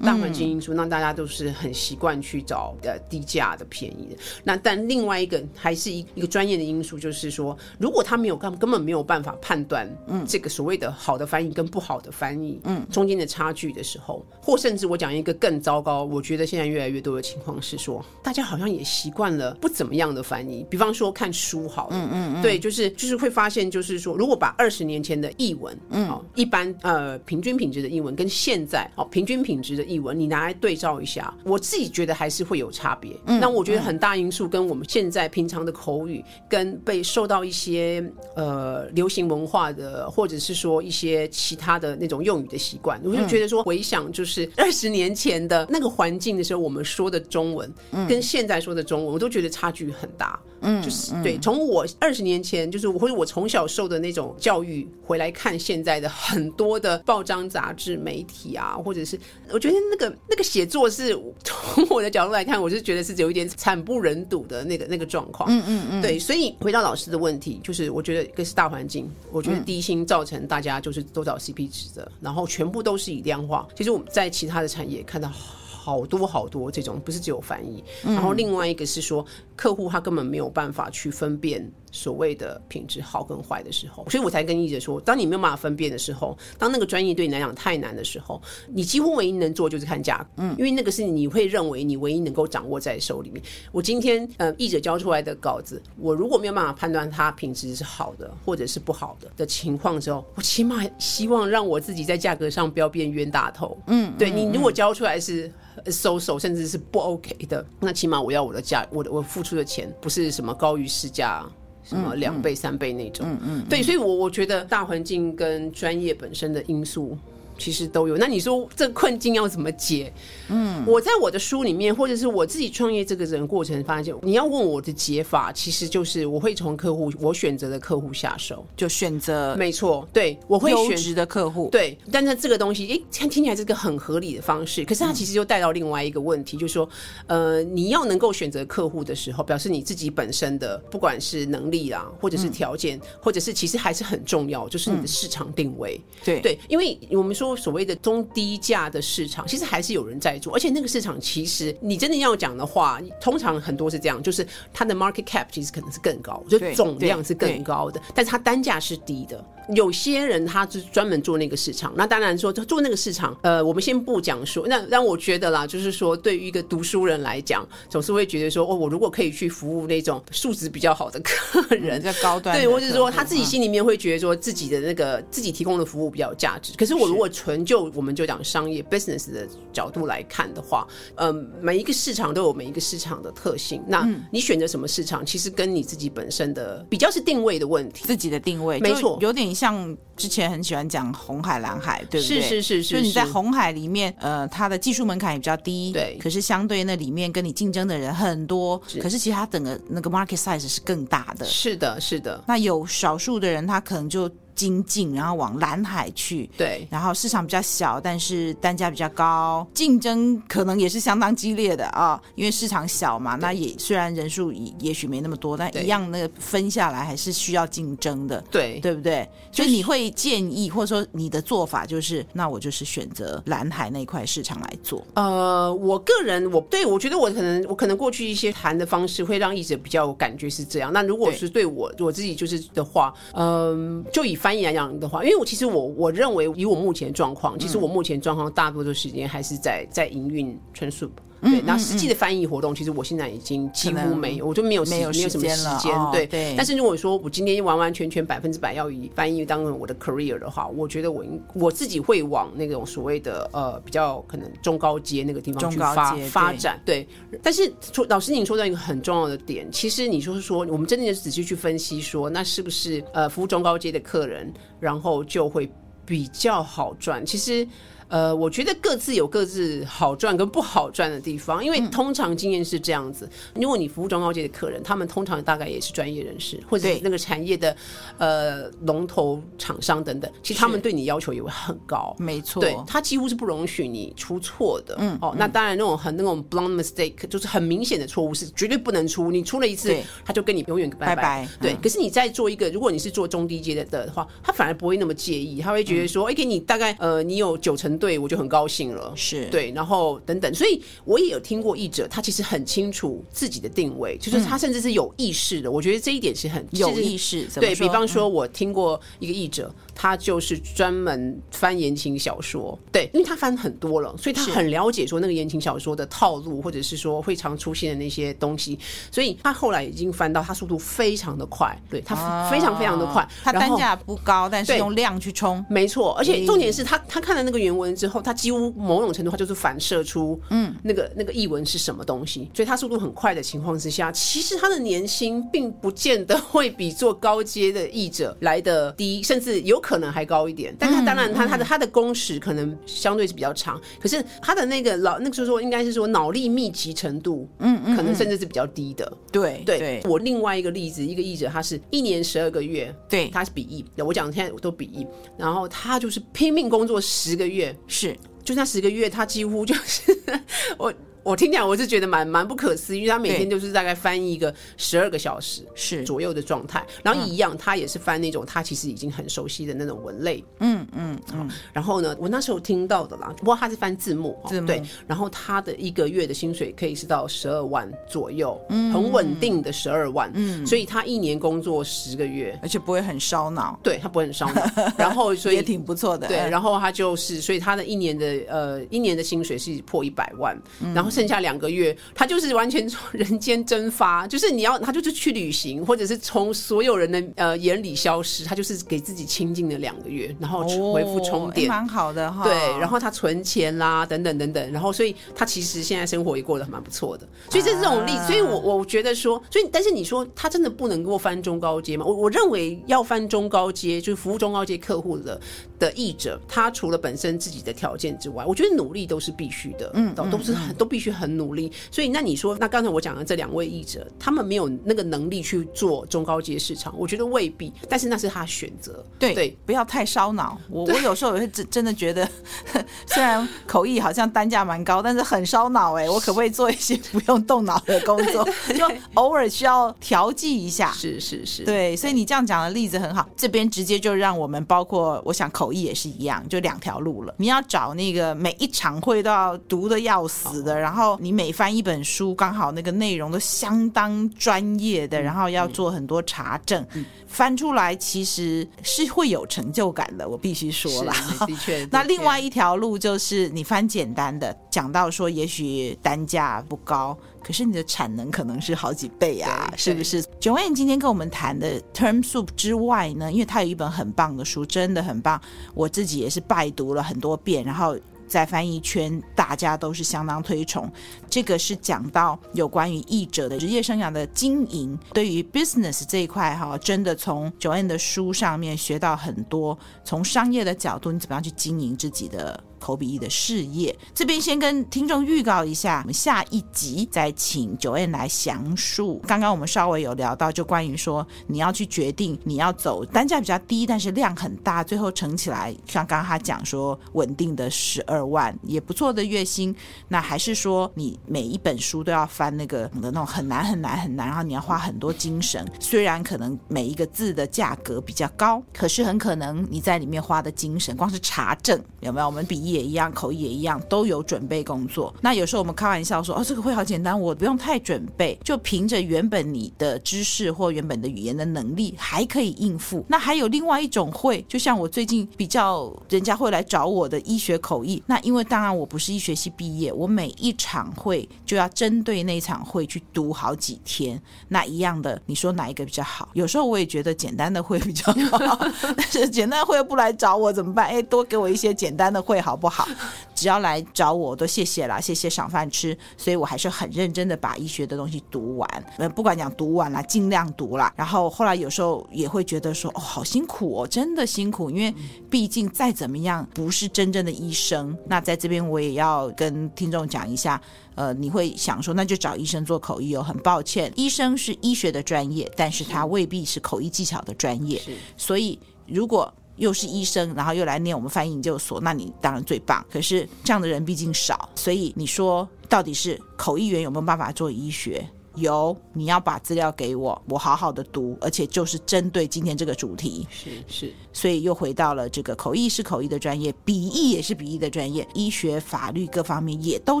[0.04, 4.16] 大环境因素让大家都是很习惯去找呃低价的便宜的。
[4.44, 29.84] 那但另外一个还是一一个专业的因素，就是说，如果他没有根根本没有办法判断，嗯，这个所谓的好的翻译跟不好的翻译，嗯，中间的差距的时候，或甚至我讲一个更糟糕，我觉得现在越来越多的情况是说，大家好像也习惯了不怎么样的翻译，比方说看书好了，嗯嗯，对，就是就是会发现，就是说，如果把二十年前的译文，嗯，哦，一般呃平均品质的译文跟现在哦平均品质的。
[29.93, 33.12] 译文你拿来对照一下，我自己觉得还是会有差别。
[33.26, 38.04] 嗯，那我觉得很大因素跟我们现在平常的口语，跟被受到一些
[38.34, 47.72] 呃流行文化的，或者是说一些其他的那种用语的习惯，我就觉得说回想就是 二十年前的那个环境的时候，我们说的中文，
[48.08, 50.40] 跟现在说的中文，我都觉得差距很大。
[50.66, 59.18] 嗯，就是对，从我二十年前就是或者我从小受的那种教育回来看，现在的很多的报章杂志媒体啊，或者是
[59.50, 59.73] 我觉得。
[59.90, 65.48] 那个那个写作是 从我的角度来看，我是觉得是有一点惨不忍睹的那个那个状况。
[65.50, 66.18] 嗯嗯嗯，对。
[66.18, 73.66] 所以回到老师的问题，就是我觉得一个是大环境，我觉得低薪造成大家就是都找 CP 值的，然后全部都是以量化。
[73.76, 77.84] 其实我们在其他的产业看到好多好多这种，不是只有翻译。
[78.02, 81.70] 然后另外一个是说，客户他根本没有办法去分辨。
[81.94, 93.40] 所谓的品质好跟坏的时候，所以我才跟译者说，当你没有办法分辨的时候，当那个专业对你来讲太难的时候，你几乎唯一能做就是看价格，嗯，因为那个是你会认为你唯一能够掌握在手里面。
[93.70, 105.48] 我今天呃译者交出来的稿子，我如果没有办法判断它品质是好的或者是不好的的情况之后，我起码希望让我自己在价格上不要变冤大头，嗯，对，你如果交出来是
[105.86, 111.46] so so 甚至是不 OK 的，那起码我要我的价，我的我付出的钱不是什么高于市价。
[111.84, 113.26] 什么两倍、三倍那种？
[113.28, 117.16] 嗯嗯，对，所以，我我觉得大环境跟专业本身的因素。
[117.58, 118.16] 其实都有。
[118.16, 120.12] 那你说这困境要怎么解？
[120.48, 131.96] 嗯，我在我的书里面，或者是我自己创业这个人过程发现，你要问我的解法，其实就是我会从客户我选择的客户下手，就选择没错，对，我会选优质的客户，对。
[132.10, 136.88] 但是这个东西，哎，听听起来是个很合理的方式，可是它其实就带到另外一个问题，就是说，
[137.26, 147.43] 呃，你要能够选择客户的时候，表示你自己本身的不管是能力啦，或者是条件，或者是其实还是很重要，就是你的市场定位，对对，因为我们说。
[147.44, 159.44] 说所谓的中低价的市场，其实还是有人在做，而且那个市场其实你真的要讲的话，通常很多是这样，就是它的 market cap 其实可能是更高，就总量是更高的，但是它单价是低的。
[159.70, 176.74] 有些人他是专门做那个市场，那当然说做那个市场，呃，我们先不讲说，那让我觉得啦，就是说对于一个读书人来讲，总是会觉得说，哦，我如果可以去服务那种素质比较好的客人，在、嗯、高端，对，或者说他自己心里面会觉得说自己的那个自己提供的服务比较有价值。
[176.76, 183.82] 可是我如果纯就我们就讲商业 business 的角度来看的话，嗯、呃，每一个市场都有每一个市场的特性。
[183.86, 192.40] 那你选择什么市场，其实跟你自己本身的比较是定位的问题，自己的定位没错，有点像之前很喜欢讲红海蓝海，对不对？
[192.40, 196.16] 是是是是，所以你在红海里面，呃，它的技术门槛也比较低，对。
[196.22, 201.44] 可是相对那里面跟你竞争的人很多，可是其实它整个那个 market size 是更大的。
[201.44, 202.42] 是的，是的。
[202.46, 204.30] 那有少数的人，他可能就。
[204.54, 219.28] 精进，然后往蓝海去，对，然后市场比较小，但是单价比较高，竞争可能也是相当激烈的啊，因为市场小嘛，那也虽然人数也也许没那么多，但一样那个分下来还是需要竞争的，对，对不对？
[219.50, 225.04] 所以你会建议，或者说你的做法就是，那我就是选择蓝海那块市场来做。
[225.14, 230.92] 呃，我个人我对我觉得我可能我可能过去一些谈的方式会让译者比较有感觉是这样。
[230.92, 234.38] 那如果是对我对我自己就是的话，嗯、呃，就以。
[234.44, 241.08] 翻译来讲的话，因为我其实我我认为以我目前状况，其实我目前状况大多数时间还是在在营运 TermSoup。
[241.44, 245.94] 对，那实际的翻译活动，其实我现在已经几乎没有，我就没有没有没有什么时间。
[246.10, 246.54] 对对。
[246.56, 256.80] 但是如果说我今天完完全全百分之百要以翻译当成我的 career 的话，我觉得我我自己会往那种所谓的呃比较可能中高阶那个地方去发发展。
[256.84, 257.06] 对。
[257.42, 265.70] 但是说老师，你说到一个很重要的点，其实你说是说我们真的仔细去分析说，那是不是呃服务中高阶的客人，然后就会
[266.06, 267.24] 比较好赚？
[267.26, 267.66] 其实。
[268.14, 273.28] 呃，我觉得各自有各自好赚跟不好赚的地方，因为通常经验是这样子。
[273.56, 277.76] 如果你服务中高阶的客人，他们通常大概也是专业人士，或者是那个产业的
[278.18, 282.14] 呃龙头厂商等等，其实他们对你要求也会很高。
[282.16, 284.94] 没错，对，他几乎是不容许你出错的。
[285.00, 289.92] 嗯，哦，那当然那种很那种 blunt mistake，就是很明显的错误是绝对不能出，你出了一次，
[290.24, 291.16] 他就跟你永远拜拜。
[291.16, 291.48] 拜拜。
[291.60, 297.98] 对，可是你再做一个，如果你是做中低阶的的话，他反而不会那么介意，他会觉得说，哎，给你大概呃，你有九成。
[298.04, 299.10] 对，我就很高兴了。
[299.16, 305.70] 是对，然后等等，所以我也有听过译者，他其实很清楚自己的定位，就是他甚至是有意识的。
[305.70, 307.48] 嗯、我觉得这一点是很有意识。
[307.54, 309.74] 对，比方说，我听过一个译者。
[309.94, 318.76] 嗯他就是专门翻言情小说，对，因为他翻很多了，所以他很了解说那个言情小说的套路，或者是说会常出现的那些东西，
[319.12, 339.83] 所以他后来已经翻到他速度非常的快，对，他非常非常的快，他单价不高，但是用量去冲，没错，而且重点是他他看了那个原文之后，他几乎某种程度他就是反射出嗯那个那个译文是什么东西，所以他速度很快的情况之下，其实他的年薪并不见得会比做高阶的译者来的低，甚至有。
[339.84, 349.12] 可能还高一点，但他当然他他的他的工时可能相对是比较长，可是他的那个老那个时候说应该是说脑力密集程度，嗯嗯，可能甚至是比较低的。
[349.30, 360.18] 对对，我另外一个例子，一个译者，他是一年十二个月，对，他是笔译，我讲现在都笔译，然后他就是拼命工作十个月，是，就那十个月，他几乎就是
[360.78, 360.90] 我。
[361.24, 371.50] 我听讲，我是觉得蛮蛮不可思议，因为他每天就是大概翻译一个十二个小时是左右的状态，然后一样，他也是翻那种他其实已经很熟悉的那种文类，嗯嗯嗯。
[371.72, 374.82] 然后呢，我那时候听到的啦，不过他是翻字幕，字幕对。
[375.06, 380.66] 然后他的一个月的薪水可以是到十二万左右，嗯，很稳定的十二万，嗯。
[380.66, 384.62] 所以他一年工作十个月，而且不会很烧脑，对他不会很烧脑。
[384.98, 386.36] 然后所以也挺不错的，对。
[386.50, 390.54] 然后他就是，所以他的一年的呃一年的薪水是破一百万，
[390.94, 391.13] 然后。
[391.14, 402.42] 剩下两个月，他就是完全从人间蒸发， 就是你要他就是去旅行，或者是从所有人的呃眼里消失，他就是给自己清静了两个月，然后恢复充电，蛮、哦、好的哈。
[402.42, 407.26] 对，然后他存钱啦，等等等等，然后所以他其实现在生活也过得蛮不错的。
[407.48, 412.04] 所以这是这种例子，所以我我觉得说，所以但是你说他真的不能够翻中高阶吗？
[412.04, 415.40] 我我认为要翻中高阶，就是服务中高阶客户的
[415.78, 421.03] 的译者，他除了本身自己的条件之外，我觉得努力都是必须的，嗯，都是很都必须。
[421.04, 429.04] 去很努力，所以那你说，那刚才我讲的这两位译者，他们没有那个能力去做中高阶市场，我觉得未必，但是那是他选择。
[429.18, 430.58] 对对，不要太烧脑。
[430.70, 432.26] 我我有时候也会真真的觉得，
[433.06, 436.08] 虽然口译好像单价蛮高，但是很烧脑哎。
[436.14, 438.42] 我可不可以做一些不用动脑的工作？
[438.74, 440.90] 就偶尔需要调剂一下。
[440.92, 441.94] 是是是，对。
[441.94, 447.34] 所以你这样讲的例子很好，这边直接就让我们包括，我想口译也是一样，就两条路了。
[447.38, 450.93] 你要找那个每一场会都要读的要死的，然后。
[450.94, 456.86] 后你每翻一本书，刚好那个内容都相当专业的，然后要做很多查证，
[457.26, 460.28] 翻出来其实是会有成就感的。
[460.28, 461.12] 我必须说了，
[461.46, 461.86] 的确。
[461.90, 467.16] 那另外一条路就是你翻简单的，讲到说也许单价不高。
[467.42, 475.38] 可是你的产能可能是好几倍啊，是不是？Joanne 今天跟我们谈的 Term Soup 之外呢，因为他有一本很棒的书，真的很棒，
[475.74, 477.94] 我自己也是拜读了很多遍，然后
[478.34, 480.92] 在翻译圈大家都是相当推崇。
[481.30, 492.60] 这个是讲到有关于译者的职业生涯的经营，对于 business 这一块哈，真的从 Joanne 的书上面学到很多，从商业的角度，你怎么样去经营自己的。
[492.84, 499.22] 口笔译的事业，这边先跟听众预告一下，我们下一集再请九燕来详述。
[499.26, 509.74] 刚刚我们稍微有聊到，就关于说你要去决定你要走单价比较低，但是量很大，最后乘起来，像刚刚他讲说稳定的十二万也不错的月薪，
[510.08, 515.66] 那还是说你每一本书都要翻那个的那种很难很难很难，然后你要花很多精神。
[515.80, 522.26] 虽然可能每一个字的价格比较高，可是很可能你在里面花的精神，光是查证有没有？
[522.26, 522.73] 我们笔译。
[522.74, 525.14] 也一样，口译也一样，都有准备工作。
[525.20, 538.02] 那有时候我们开玩笑说：“哦，这个会好简单，我不用太准备，就凭着原本你的知识或原本的语言的能力，还可以应付。”那还有另外一种会，就像我最近比较，人家会来找我的医学口译。
[538.06, 544.20] 那因为当然我不是医学系毕业，我每一场会就要针对那场会去读好几天。
[544.48, 546.28] 那一样的，你说哪一个比较好？
[546.32, 548.58] 有时候我也觉得简单的会比较好，
[548.96, 550.86] 但是简单会不来找我怎么办？
[550.86, 552.64] 哎，多给我一些简单的会好好？
[552.64, 552.88] 不好，
[553.34, 558.84] 只要来找我，我都谢谢啦，谢谢赏饭吃，所以我还是很认真的把医学的东西读完。
[558.96, 560.92] 呃，不管讲读完了，尽量读了。
[560.96, 564.94] 然后后来有时候也会觉得说，哦，好辛苦哦，真的辛苦，因为
[565.28, 567.96] 毕竟再怎么样不是真正的医生。
[568.06, 570.60] 那在这边我也要跟听众讲一下，
[570.94, 573.22] 呃，你会想说，那就找医生做口译哦。
[573.22, 577.78] 很抱歉，医生是医学的专业，但是他未必是口译技巧的专业。
[577.80, 582.84] 是，所以如果又是医生，然后又来念我们翻译研究所，那你当然最棒。
[582.90, 588.04] 可是这样的人毕竟少，所以你说到底是口译员有没有办法做医学？
[588.36, 593.26] 有，你要把资料给我，我好好的读，而且就是针对今天这个主题。
[593.30, 600.00] 是是，所以又回到了这个口译是口译的专业，笔译也是笔译的专业，医学、法律各方面也都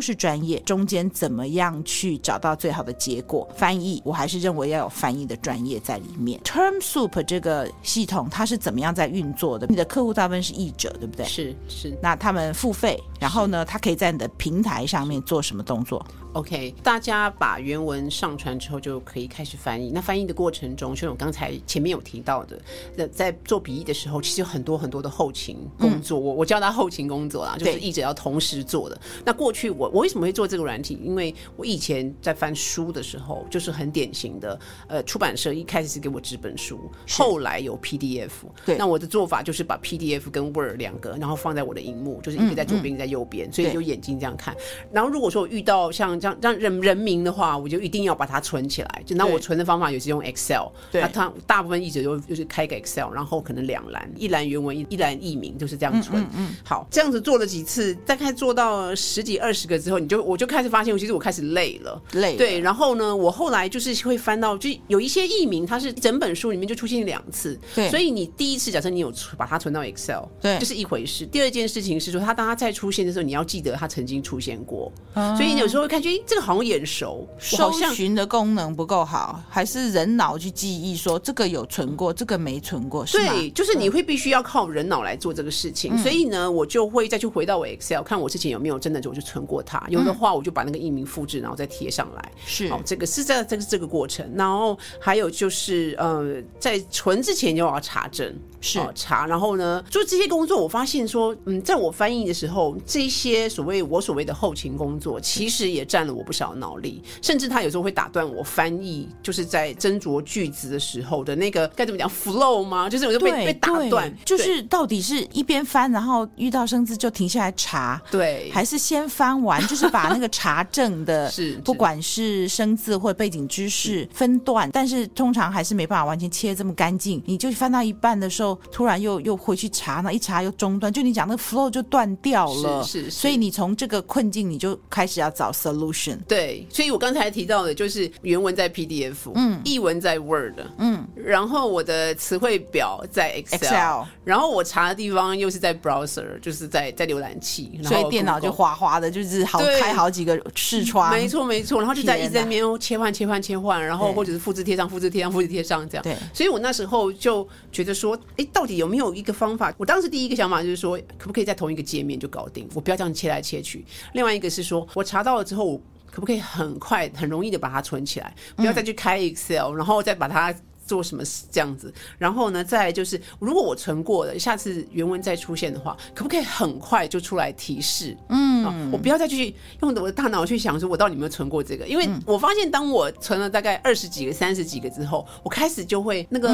[0.00, 0.58] 是专业。
[0.60, 3.48] 中间怎么样去找到最好的结果？
[3.56, 6.40] 翻译，我还是认为要有翻译的专业在里面。
[6.44, 9.66] Term Soup 这个系统它是怎么样在运作的？
[9.68, 11.24] 你的客户大部分是译者，对不对？
[11.26, 19.90] 是是，那他们付费，然后呢，他可以在你的平台上面做什么动作？OK，大家把原文上传之后就可以开始翻译。
[19.90, 22.60] 那翻译的过程中，就我刚才前面有提到的，
[22.94, 26.18] 那在做笔译的时候，其实有很多很多的后勤工作。
[26.18, 29.00] 我、嗯、我叫他后勤工作啦，就是译者要同时做的。
[29.24, 31.00] 那过去我我为什么会做这个软体？
[31.02, 38.30] 因为我以前在翻书的时候，就是很典型的，呃，出版社一开始是给我纸本书，后来有 PDF。
[38.66, 44.56] 对，那我的做法就是把 PDF 跟 Word 两个，然后放在我的荧幕，就是一个在左边，一个在右边，所以就眼睛这样看。
[44.90, 49.02] 然后如果说我遇到像让让人人名的话，我就一定要把它存起来。
[49.04, 50.68] 就那我存的方法也是用 Excel。
[50.90, 56.22] 对，那他大部分译者就就是开个 Excel，然后可能两栏，一栏原文，一一栏译名，就是这样存。
[56.22, 62.38] 嗯，嗯，嗯，好，这样子做了几次，大概做到十几二十个之后，你就我就开始发现，其实我开始累了，累了。
[62.38, 67.58] 对，然后呢，我后来就是会翻到，就有一些译名，它是整本书里面就出现两次。
[67.74, 71.26] 对，所以你第一次假设你有把它存到 Excel，对，就是一回事。
[71.26, 74.92] 第二件事情是说，它当它再出现的时候，你要记得它曾经出现过。
[75.14, 76.54] 嗯，所以你有时候会看，觉得这个好。
[76.54, 83.04] 好像眼熟，搜寻的功能不够好，还是人脑去记忆说这个有存过，这个没存过？
[83.04, 85.96] 是对，就是你会必须要靠人脑来做这个事情。
[85.96, 92.32] 嗯、所以呢，我就会再去回到我 Excel 看我之前有没有真的就我就存过它，有的话我就把那个译名复制，然后再贴上来。
[92.46, 94.32] 是，好，这个是在这个这个过程。
[94.36, 98.32] 然后还有就是呃，在存之前就要查证，
[98.64, 99.26] 是查。
[99.26, 106.54] 然后呢，做这些工作，我发现说，嗯，在我翻译的时候，这些所谓我所谓的后勤工作，其实也占了我不少。
[106.54, 112.88] 脑力，甚至他有时候会打断我翻译，就是在斟酌句子的时候的那个该怎么讲 flow 吗？
[112.88, 127.20] 就是我就被被打断，就是到底是一边翻，然后遇到生字就停下来查，对，还是先翻完，就是把那个查证的， 是不管是生字或背景知识分段，但是通常还是没办法完全切这么干净。
[127.26, 136.18] 你就翻到一半的时候，突然又又回去查，那一查又中断，就你讲那个 flow 就断掉了，是，是，是，所以你从这个困境你就开始要找 solution。
[136.26, 159.72] 对，所以我刚才提到的，就就是原文在 PDF，嗯，译文在 Word，嗯，然后我的词汇表在 Excel, Excel，然后我查的地方又是在 Browser，就是在在浏览器，所以电脑就哗哗的，就是好开好几个视窗，没错没错，然后就在一直在那边切换切换切换，然后或者是复制贴上复制贴上复制贴上这样，对，所以我那时候就觉得说，哎，到底有没有一个方法？
[159.76, 162.68] 我当时第一个想法就是说，可不可以在同一个界面就搞定？
[162.74, 163.84] 我不要这样切来切去。
[164.12, 165.80] 另外一个是说，我查到了之后，我
[166.10, 168.34] 可不可以很快、很容易的把它存起来？
[168.56, 170.54] 不要再去开 Excel，然后再把它。
[170.86, 171.92] 做什么这样子？
[172.18, 178.16] 然后呢，再来就是，如果我存过了，下次原文再出现的话，可不可以很快就出来提示？
[178.28, 181.86] 嗯，啊、我不要再去用我的大脑去想说，我到底有没有存过这个？
[181.86, 186.48] 因为我发现，当我存了大概二十几个、三十几个之后，我开始就会那个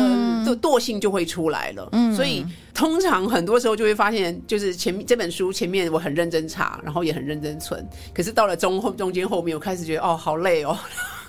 [0.45, 1.89] 惰惰性就会出来了。
[1.93, 10.77] 嗯，所以通常很多时候就会发现，就是前面这本书前面我很认真查，然后也很认真存，可是到了中后中间后面，我开始觉得哦，好累哦。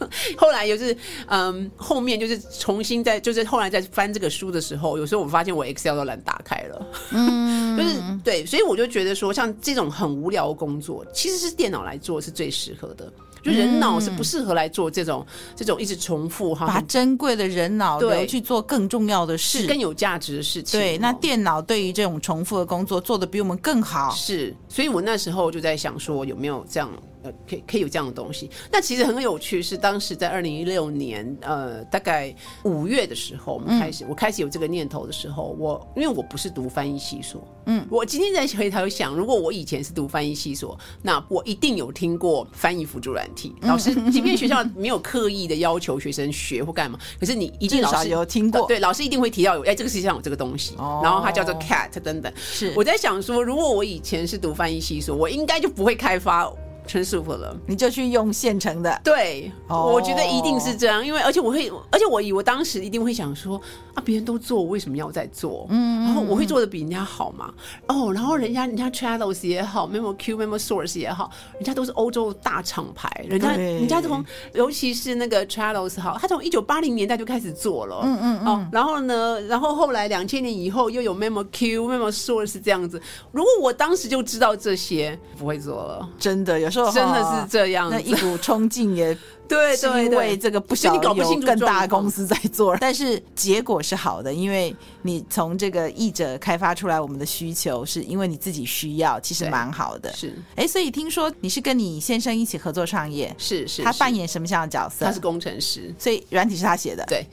[0.37, 0.95] 后来就是，
[1.27, 13.11] 嗯，后面就是重新再，就是后来在翻这个书的时候，有时候我发现我 Excel 都懒打开了，嗯， 就是对，所以我就觉得说，像这种很无聊的工作，其实是电脑来做是最适合的，
[13.43, 15.25] 就人脑是不适合来做这种
[15.55, 20.79] 这种一直重复哈，把珍贵的人脑留去做更重要的事，更有价值的事情。
[20.79, 26.89] 对，那电脑对于这种重复的工作做的比我们更好，是，所以我那时候就在想说，有没有这样。
[27.23, 28.49] 呃，可以可以有这样的东西。
[28.71, 43.53] 那其实很有趣，是当时在二零一六年，呃，大概五月的时候，我们开始，嗯、我开始有这个念头的时候，我因为我不是读翻译系所，嗯，我今天在回头想，如果我以前是读翻译系所，那我一定有听过翻译辅助软体。
[43.61, 52.31] 老师，即便学校没有刻意的要求学生学或干嘛，可是你一定老师有听过，对，老师一定会提到有，哎，这个世界上有这个东西，哦、然后它叫做 CAT 等等。
[52.35, 56.51] 是，我在想说，如果我以前是读翻译系所，我应该就不会开发。
[56.87, 59.01] 成熟了，你就去用现成的。
[59.03, 59.93] 对，oh.
[59.93, 63.61] 我觉得一定是这样，因为而且我会，而且我以我当时一定会想说
[63.93, 65.67] 啊，别人都做，我为什么要再做？
[65.69, 67.53] 嗯，然后我会做的比人家好嘛。
[67.87, 78.01] 哦、oh,，然后人家人家 Trados 也好，MemoQ、MemoSource 也好，人家都是欧洲大厂牌，人家人家从尤其是那个 Trados 好，他从一九八零年代就开始做了。
[78.03, 83.01] 嗯嗯哦，然后呢，然后后来两千年以后又有 MemoQ、MemoSource 这样子。
[83.31, 86.09] 如果我当时就知道这些，不会做了。
[86.17, 86.70] 真的有。
[86.71, 89.17] 真的是这样，那一股冲劲也。
[89.51, 100.11] 对，对，因为这个不晓得有更大的公司在做，但是结果是好的，因为你从这个译者开发出来，我们的需求是因为你自己需要，其实蛮好的。
[100.13, 105.05] 是，哎，所以听说你是跟你先生一起合作创业，是是，他扮演什么样的角色？
[105.05, 107.25] 他是工程师，所以软体是他写的，对，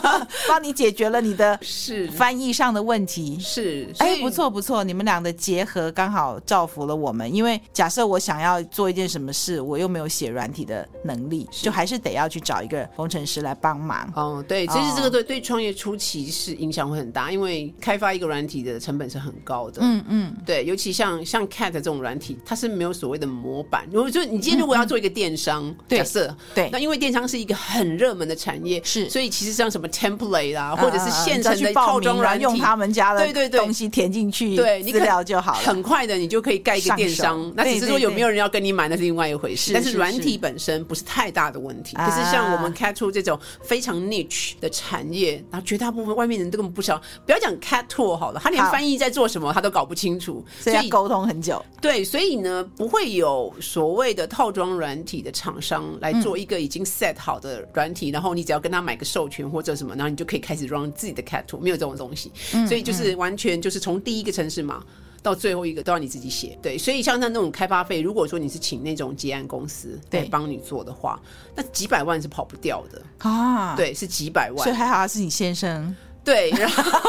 [0.48, 2.06] 帮你解决了你的 是。
[2.12, 12.40] 翻译上的问题，是，哎，不错不错，你们俩的结合刚好造福了我们，因为假设我想要做一件什么事，我又没有写软体的能力，就还是得要去。
[12.46, 14.08] 找一个工程师来帮忙。
[14.14, 19.80] 哦，对，其实这个对对创业初期是影响会很大，因为开发一个软体的成本是很高的。
[19.80, 23.84] 嗯嗯，对，尤其像像 CAT 这种软体，它是没有所谓的模板。
[23.90, 37.52] 如果就你今天如果要做一个电商，嗯嗯假设对，那因为电商是一个很热门的产业，是，所以其实像什么 template 啊，或者是现成的套装软体，用他们家的对对对东西填进去，对你资料就好了，很快的你就可以盖一个电商。
[37.56, 39.72] 那只是说有没有人要跟你买，那是另外一回事。
[39.72, 42.46] 但是软体本身不是太大的问题，可是像。
[42.56, 51.62] 我们 CAT 2这种非常 niche 的产业，然后绝大部分外面人都根本不晓，不要讲 CAT 2好了，他连翻译在做什么他都搞不清楚，所以要沟通很久。
[51.80, 62.30] 对，所以呢，不会有所谓的套装软体的厂商来做一个已经 set 好的软体，嗯，然后你只要跟他买个授权或者什么，然后你就可以开始 run 自己的 CAT 2，没有这种东西。
[62.68, 64.82] 所以就是完全就是从第一个程式码。
[65.26, 71.20] 到最后一个都要你自己写，对，所以像那那种开发费，如果说你是请那种结案公司来帮你做的话，
[71.56, 73.02] 那几百万是跑不掉的。
[73.28, 75.92] 啊，对，是几百万，所以还好是你先生。
[76.22, 77.00] 对，然后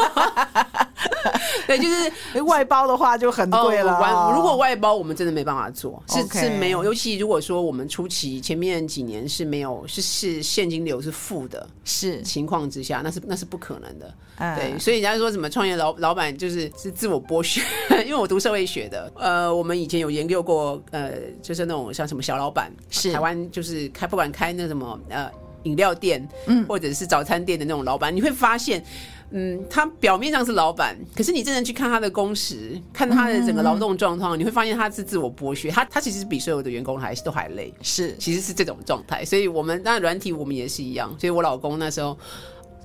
[1.66, 3.96] 对，就是 外包的话就很贵了。
[3.98, 4.32] 哦。
[4.34, 6.82] 如果外包，我们真的没办法做，是是没有。
[6.82, 14.14] 尤其如果说我们初期前面几年是没有，是是现金流是负的，是情况之下，那是那是不可能的。
[14.56, 17.60] 对，所以人家说什么创业老老板就是是自我剥削，
[18.06, 25.30] 因为我读社会学的，呃，我们以前有研究过，呃，就是那种像什么小老板，是台湾就是开不管开那什么呃。
[25.64, 28.82] 饮料店，嗯，或者是早餐店的那种老板，你会发现，
[29.30, 39.24] 嗯，他表面上是老板，可是你真正去看他的工时，看他的整个劳动状况，你会发现他是自我剥削，他他其实比所有的员工还是都还累，是，其实是这种状态。
[39.24, 42.16] 所以我们当然软体我们也是一样，所以我老公那时候。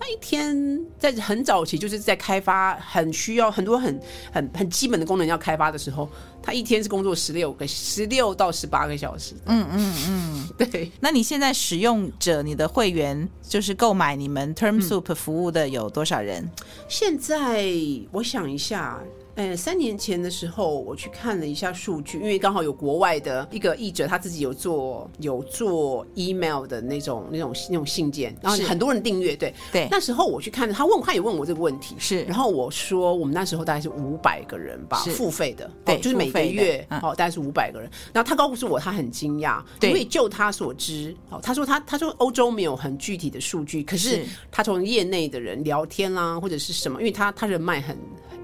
[0.03, 3.97] 他一天在很早期就是在开发很需要很多很
[4.33, 6.09] 很很基本的功能要开发的时候，
[6.41, 9.33] 他一天是工作十六个十六到十八个小时。
[9.45, 10.91] 嗯嗯嗯，对。
[10.99, 16.43] 那你现在使用者，你的会员就是购买你们 TermSoup 服务的有多少人？
[16.43, 16.51] 嗯、
[16.89, 17.63] 现在
[18.11, 19.01] 我想一下。
[19.36, 29.36] 呃，三年前的时候，我去看了一下数据，因为刚好有国外的一个译者，他自己有做有做 email 的那种那种那种信件，然后很多人订阅。
[29.36, 37.89] 对对，那时候我去看，他问他也问我这个问题，是，然后我说我们那时候大概是五百个人吧，付费的，对，哦，就是每个月哦，大概是五百个人。
[38.13, 47.97] 然后他告诉我他很惊讶，因为就他所知，哦，他说他他说欧洲没有很具体的数据，可是他从业内的人聊天啦或者是什么，因为他他人脉很。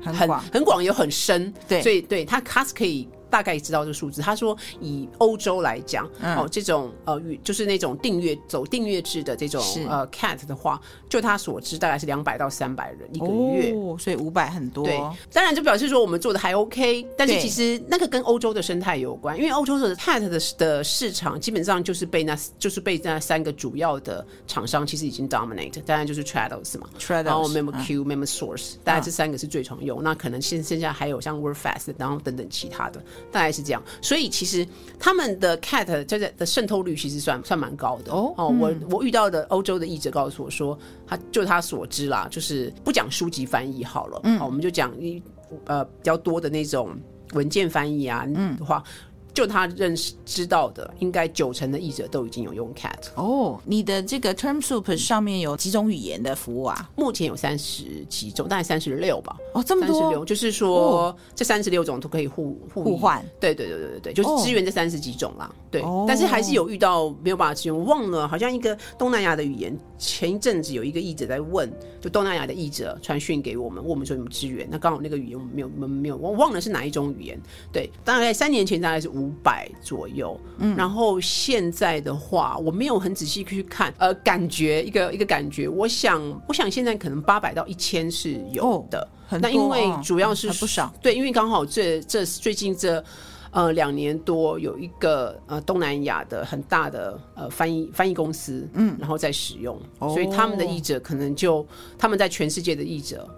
[0.04, 3.08] 很广，很广，又很深，对，所以对他，他是可以。
[3.30, 4.22] 大概知道这个数字。
[4.22, 14.86] 他说，以欧洲来讲，嗯、哦，这种呃，就是那种订阅走订阅制的这种呃 cat 的话，就他所知，大概是两百到三百人一个月，哦、所以五百很多。
[14.86, 14.98] 对，
[15.32, 33.02] 当然就表示说我们做的还 OK，但是其实那个跟欧洲的生态有关，因为欧洲的 cat 的的市场基本上就是被那，就是被那三个主要的厂商其实已经 dominate，当然就是 Trados 嘛，Trados，然后 MemoQ、MemoSource，大概这三个是最常用，嗯、那可能现剩下还有像 WordFast，然后等等其他的。
[33.32, 34.68] 大概是这样，所以其实
[35.00, 38.34] 他们的 cat 这的渗透率其实算算蛮高的哦。
[38.38, 45.22] 哦，我我遇到的欧洲的译者告诉我说，他就他所知啦，就是不讲书籍翻译好了，嗯，我们就讲一
[45.66, 46.90] 呃比较多的那种
[47.34, 48.84] 文件翻译啊，嗯的话。
[49.32, 53.62] 就他认识知道的，应该九成的译者都已经有用 Cat 哦。
[53.64, 56.90] 你的这个 TermSoup 上面有几种语言的服务啊？
[56.98, 59.38] 目前有三十几种，大概三十六吧。
[59.54, 63.24] 哦，这么多，三十六，就是说、哦、这三十六种都可以互互互换。
[63.40, 65.50] 对对对对对对，就是支援这三十几种啦。
[65.72, 67.78] 对，哦、但是还是有遇到没有办法支援。
[67.78, 74.68] 我忘了，好像一个东南亚的语言，前一阵子有一个译者在问，就东南亚的译者传讯给我们，问我们说有没有支援。
[74.70, 77.40] 那刚好那个语言我们没有，我们没有，我忘了是哪一种语言。
[77.72, 89.08] 对，大概三年前大概是五百左右，嗯，然后现在的话，我没有很仔细去看，呃，感觉一个一个感觉，我想，我想现在可能八百到一千是有的，哦、
[89.42, 93.04] 那因为主要是、嗯、不少，对，因为刚好这这最近这
[93.52, 101.66] 呃两年多有一个呃东南亚的很大的呃翻译翻译公司，嗯，然后在使用，哦、所以他们的译者可能就
[101.98, 103.30] 他们在全世界的译者。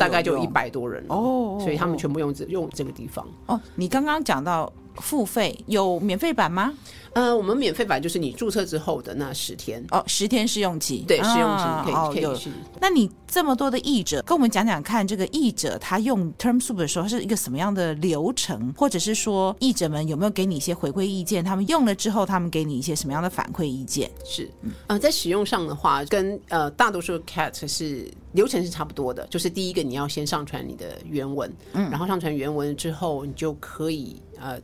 [0.00, 3.60] 大概就一百多人哦，所以他们全部用这用这个地方哦。
[3.76, 6.72] 你刚刚讲到付费有免费版吗？
[7.14, 12.50] 呃，我们免费版就是你注册之后的那十天哦，十天试用期，对，试用期可以、啊、可以去。
[12.78, 21.42] 那你这么多的译者，跟我们讲讲看，这个译者他用 TermSoup 的时候是一个什么样的流程，或者是说译者们有没有给你一些回馈意见？
[21.42, 24.10] 他们用了之后，他们给你一些什么样的反馈意见？
[24.22, 24.50] 是，
[24.86, 34.60] 呃，在使用上的话，跟呃大多数 Cat 是流程是差不多的，就是第一个你要先上传你的原文，嗯，然后上传原文之后，你就可以呃。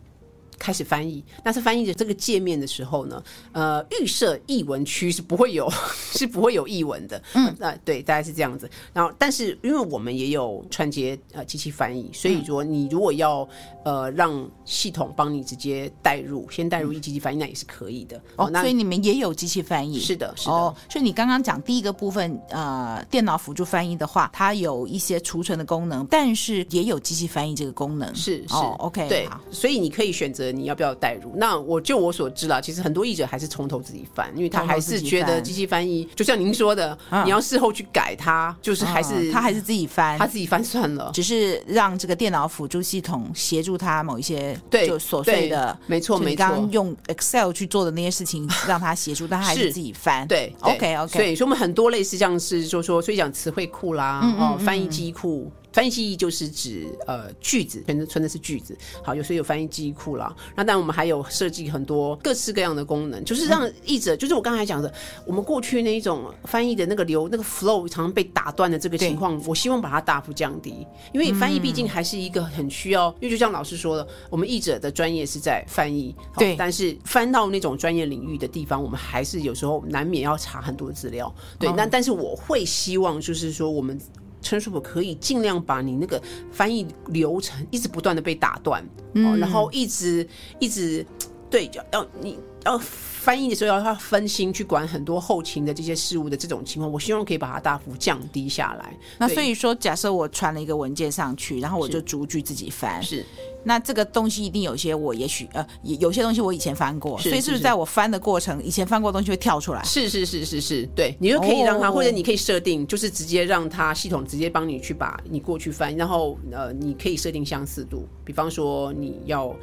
[0.63, 5.69] 开始翻译，那是翻译的这个界面的时候呢，呃，预设译文区是不会有，
[6.15, 7.21] 是不会有译文的。
[7.35, 8.71] 嗯，那、呃、对，大概是这样子。
[8.93, 13.47] 然后，但是因为我们也有串接呃机器翻译，所以说你如果要
[13.85, 18.23] 呃让系统帮你直接带入，先带入一机器翻译，那也是可以的。
[18.37, 19.99] 哦，那所以你们也有机器翻译？
[19.99, 20.53] 是的，是的。
[20.53, 28.15] 哦，所以你刚刚讲第一个部分，呃，电脑辅助翻译的话，它有一些储存的功能，但是也有机器翻译这个功能。
[28.15, 30.52] 是是、哦、OK，对，好所以你可以选择。
[30.53, 31.33] 你要不要带入？
[31.37, 50.27] 那我就我所知啦，其实很多译者还是从头自己翻，因为他还是觉得机器翻译，就像您说的，嗯、你要事后去改它，就是还是、嗯、他还是自己翻，他自己翻算了，只是让这个电脑辅助系统协助他某一些对就琐碎的，没错没错，刚用 Excel 去做的那些事情，让他协助， 但他还是自己翻。
[50.29, 51.13] 对，对，OK OK。
[51.13, 55.51] 所以说我们很多类似像是就说，所以讲词汇库啦，哦，翻译机库。
[55.73, 58.77] 翻译记忆就是指呃句子，全存的是句子。
[59.03, 60.35] 好，有时候有翻译记忆库啦。
[60.55, 64.93] 那当然我们还有设计很多各式各样的功能，就是让译者，嗯、就是我刚才讲的，
[65.27, 70.87] 我们过去那一种翻译的那个流那个 flow 常常被打断的这个情况，我希望把它大幅降低。
[71.13, 76.55] 因为翻译毕竟还是一个很需要，嗯、因为就像老师说的，我们译者的专业是在翻译，对。
[76.57, 81.71] 但是翻到那种专业领域的地方，我们还是有时候难免要查很多资料，对。
[81.73, 83.99] 那、嗯、但是我会希望就是说我们。
[84.43, 86.21] TermSoup 可以尽量把你那个
[86.51, 88.85] 翻译流程一直不断的被打断，
[89.15, 90.27] 嗯，然后一直
[90.59, 91.07] 一直
[91.49, 98.97] 对，要要你要翻译的时候要要分心去管很多后勤的这些事务的这种情况，我希望可以把它大幅降低下来。
[99.19, 103.25] 那所以说，假设我传了一个文件上去，然后我就逐句自己翻，是。
[103.65, 109.81] 那这个东西一定有些我也许呃，有些东西我以前翻过，所以是不是在我翻的过程，以前翻过的东西会跳出来？
[109.85, 119.55] 是是是是是，对，你就可以让它，或者你可以设定，就是直接让它系统直接帮你去把你过去翻，然后呃，你可以设定相似度，比方说你要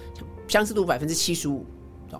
[0.47, 1.65] 相似度百分之七十五。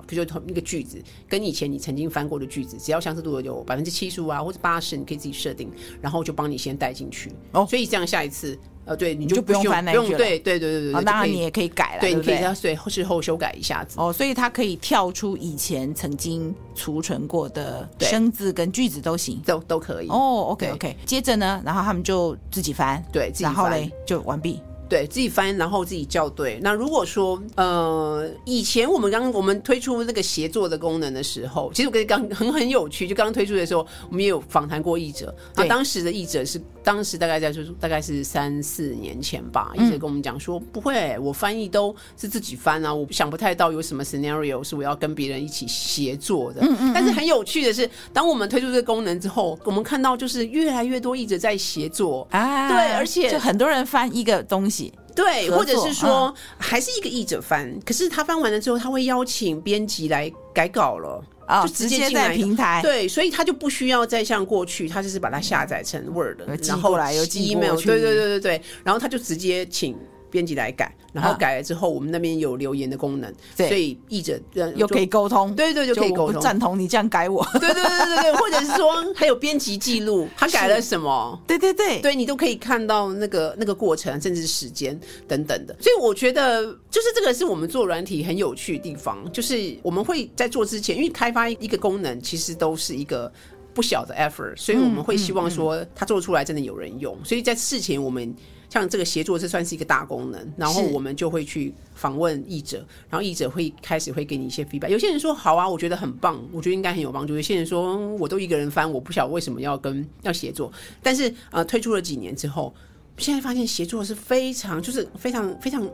[0.08, 5.72] 比如说同一个句子，跟以前你曾经翻过的句子，只要相似度有百分之七十五啊，或者八十，你可以自己设定，
[6.02, 7.32] 然后就帮你先带进去。
[7.52, 10.18] 哦，所以这样下一次，呃，对，你就，就不用翻那句了。
[10.18, 11.04] 对对对对对。
[11.04, 14.00] 当然你也可以改了，对，你可以在事后修改一下子。
[14.00, 20.08] 哦，所以它可以跳出以前曾经储存过的生字跟句子都行，都都可以。
[20.10, 20.96] 哦，OK OK。
[21.06, 24.62] 接着呢，然后他们就自己翻，对，自己翻，然后嘞就完毕。
[24.90, 26.60] 对自己翻，然后自己校对。
[26.64, 35.34] 那如果说，呃，以前我们刚我们推出那个协作的功能的时候，其实我跟刚很很有趣，就刚刚推出的时候，我们也有访谈过译者。
[35.56, 46.62] 那当时的译者是当时大概在就是，大概是三四年前吧，译者跟我们讲说，不会，我翻译都是自己翻啊，我想不太到有什么 scenario 是我要跟别人一起协作的。
[46.62, 46.94] 嗯嗯。
[46.94, 54.79] 但是很有趣的是，当我们推出这个功能之后，我们看到就是越来越多译者在协作啊，对，而且就很多人翻一个东西。
[55.20, 62.80] 对，或者是说，嗯、还是一个译者翻，可是他翻完了之后，他会邀请编辑来改稿了啊，就直接进来平台。
[62.82, 69.98] 对，所以他就不需要再像过去，他就是把它下载成 Word，然后来有 email，对对对对对，然后他就直接请。
[70.30, 74.40] 编辑来改，然后改了之后，我们那边有留言的功能，所以译者
[74.76, 76.42] 又可以沟通，对对，就可以沟通。
[76.42, 81.42] 赞同你这样改我，对对对对对，或者是说还有编辑记录，他改了什么？
[81.48, 85.76] 对对对，对你都可以看到那个那个过程，甚至是时间等等的。
[85.80, 93.32] 所以我觉得，就是这个是我们做软体很有趣的地方，就是我们会在做之前，因为开发一个功能其实都是一个
[93.74, 97.18] 不小的 effort，所以我们会希望说它做出来真的有人用。
[97.24, 98.34] 所以在事前我们。
[98.70, 104.90] 像这个协作，这算是一个大功能，然后我们就会去访问译者，然后译者会开始会给你一些 feedback。
[104.90, 107.36] 有些人说好啊，我觉得很棒，我觉得应该很有帮助。
[107.36, 110.72] 有些人说我都一个人翻，我不晓得为什么要跟要协作。
[111.02, 112.74] 但是呃，推出了几年之后，
[113.18, 115.90] 现在发现协作是非常就是非常非常。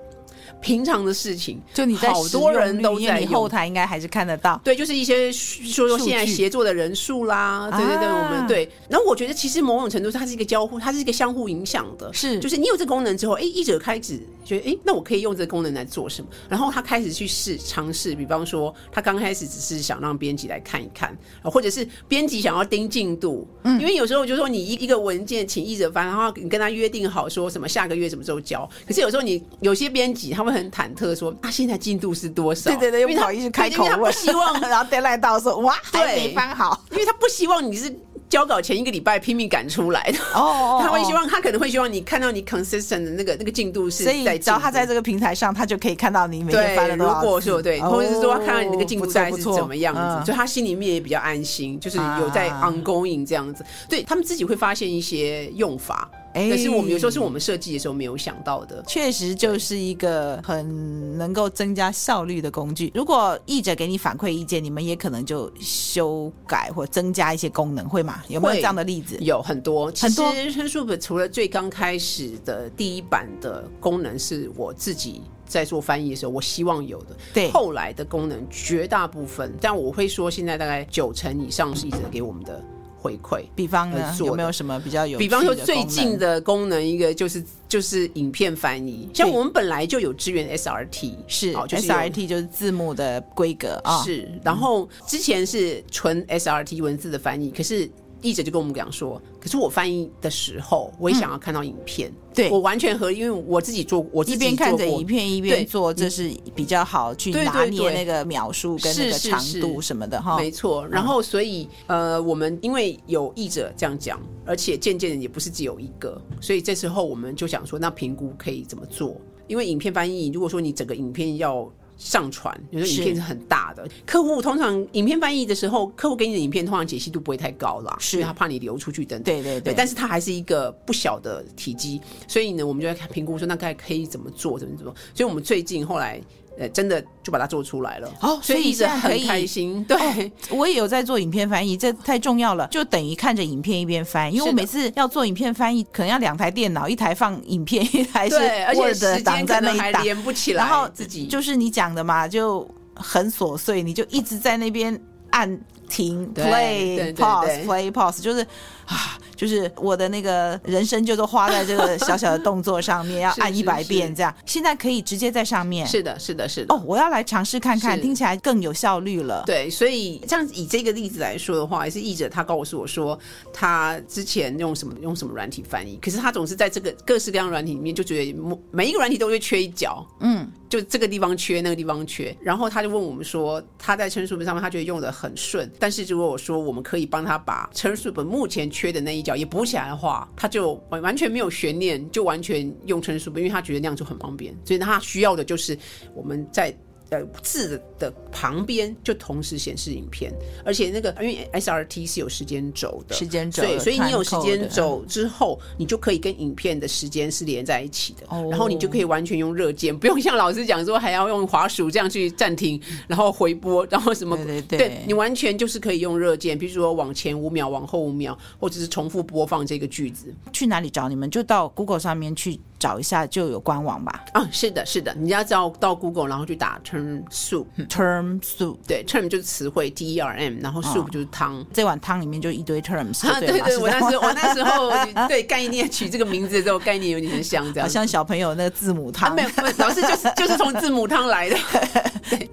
[0.61, 4.59] 平常的事情，就你在好多人都在你后台应该还是看得到。
[4.63, 8.69] 对，就是一些说说现在协作的人数啦，对对对，我们对。
[8.89, 12.11] 然后我觉得其实某种程度它是一个交互，它是一个相互影响的。
[12.13, 16.27] 是，就是你有这个功能之后，哎，译者开始觉得，哎，那我可以用这个功能来做什么？
[16.49, 23.47] 然后他开始去试尝试，比方说他刚开始只是想让编辑来看一看，或者是编辑想要盯进度。
[23.63, 30.25] 嗯，因为有时候就是说你一一个文件请译者翻，然后你跟他约定好说什么下个月什么时候交，可是有时候你有些编辑。
[30.35, 37.93] 他会很忐忑说：“他、啊、现在进度是多少？”对对对，又不好意思开口问，不希望， 然后 deadline 到说：“哇，还没翻好。”因为他不希望你是
[38.27, 47.21] 交稿前一个礼拜拼命赶出来的哦， 他会希望，他可能会希望你看到你 consistent 的那个那个进度是在，所以只要他在这个平台上，他就可以看到你每天翻了多少。
[47.21, 53.63] 如果说对，或者是说他看到你那个进度在是怎么样子，嗯、所以他心里面也比较安心，就是有在 ongoing 这样子。
[53.87, 56.09] 对他们自己会发现一些用法。
[56.35, 62.91] 可是我们有时候是我们设计的时候没有想到的，确实就是一个很能够增加效率的工具。
[62.93, 68.21] 如果译者给你反馈意见，你们也可能就修改或增加一些功能，会吗？
[68.27, 69.17] 有没有这样的例子？
[69.21, 69.89] 有很多。
[69.91, 77.15] 其实 TermSoup 除了最刚开始的第一版的功能是我自己在做翻译的时候，我希望有的。
[77.33, 82.61] 对，后来的功能绝大部分，但我会说现在大概九成以上是译者给我们的。
[83.05, 85.19] 回馈，比方呢，有没有什么比较有？
[85.19, 94.27] 比方说最近的功能，一个就是就是影片翻译，像我们本来就有支援 SRT，是哦，就是 SRT 就是字幕的规格啊，是。
[94.43, 97.87] 然后之前是纯 SRT 文字的翻译，可是。
[98.25, 102.09] 译者就跟我们讲说，可是我翻译的时候，我也想要看到影片。
[102.09, 110.37] 嗯、对，我完全和因为我自己做，我自己一边看着影片一边做，这是比较好去拿捏那个描述跟那个长度什么的哈。
[110.37, 110.85] 没错。
[110.87, 119.15] 然后所以呃，我们因为有译者这样讲，而且渐渐的也不是只有一个，所以这时候我们就想说，那评估可以怎么做？
[119.47, 121.71] 因为影片翻译，如果说你整个影片要。
[121.97, 123.87] 上传，有时候影片是很大的。
[124.05, 129.23] 客户通常影片翻译的时候，客户给你的影片通常解析度不会太高啦，是他怕你流出去等等。
[129.23, 134.93] 对对对，但是它还是一个不小的体积，所以呢，我们就在看评估说，那该可以怎么做，怎么怎么。
[135.13, 136.21] 所以我们最近后来。
[136.57, 139.83] 呃，真的就把它做出来了哦，所以一直很开心。
[139.83, 144.33] 对、哦，我也有在做影片翻译，这太重要了，就等于看着影片一边翻。
[144.33, 148.37] 因为我每次要做影片翻译，可能要两台电脑，一台放影片，一台是
[148.73, 150.63] Word 档在那里，还连不起来。
[150.63, 154.97] 然后自己就是你讲的嘛，就很琐碎，你就一直在那边
[155.31, 158.47] 按停对 play pause 对 play pause，就是
[158.85, 159.17] 啊。
[159.35, 164.33] 就是我的那个人生就都花在这个小小的动作上面，要 按一百遍这样。
[164.45, 165.85] 现在可以直接在上面。
[165.85, 166.73] 是的，是的，是的。
[166.73, 169.43] 哦，我要来尝试看看，听起来更有效率了。
[169.45, 173.19] 对，所以像以这个例子来说的话，也是译者他告诉我说，
[173.51, 178.33] 他之前用什么用什么软体翻译，可是他总是在这个各式各样软体里面就觉得
[178.71, 180.07] 每一个软体都会缺一角。
[180.21, 180.49] 嗯。
[180.67, 195.77] 就这个地方缺，那个地方缺，然后他就问我们说，他在 TurnSoup 上面他觉得用的很顺，但是如果我说我们可以帮他把 TurnSoup 目前缺的那一角也补起来的话，他就完完全没有悬念，就完全用纯书本因为他觉得那样就很方便，所以他需要的就是
[196.13, 196.75] 我们在。
[197.15, 200.33] 呃，字的旁边就同时显示影片，
[200.65, 220.33] 而且那个因为 SRT 是有时间轴的，时间轴，对，所以你有时间轴之后，你就可以跟影片的时间是连在一起的，哦，然后你就可以完全用热键，不用像老师讲说还要用滑鼠这样去暂停，然后回播，然后什么，对对对，对，你完全就是可以用热键，比如说往前五秒，往后五秒，或者是重复播放这个句子。
[220.51, 221.29] 去哪里找你们？
[221.29, 222.59] 就到 Google 上面去。
[222.85, 224.25] 找一下就有官网吧。
[224.33, 233.27] 啊，是的，是的，你要到到 Google，然后去打 term soup，term soup，对，term 就是词汇，T E R M，然后 soup 就是汤，哦，这碗汤里面就一堆 terms。
[233.27, 241.57] 啊，对对，对，我那时候 我那时候对概念取这个名字的时候，概念有点像这样，好像小朋友那个字母汤，啊，没有，老师就是 就是从字母汤来的。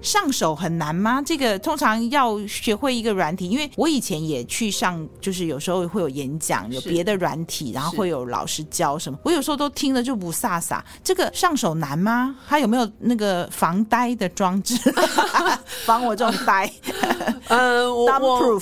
[0.01, 1.21] 上手很难吗？
[1.25, 10.79] 这个通常要学会一个软体，因为我以前也去上，就是有时候会有演讲，有别的软体，然后会有老师教什么，我有时候都听了就不飒飒。
[11.03, 12.35] 这个上手难吗？
[12.47, 14.77] 它有没有那个防呆的装置，
[15.85, 16.71] 防我这种呆？
[17.49, 18.61] 呃，我我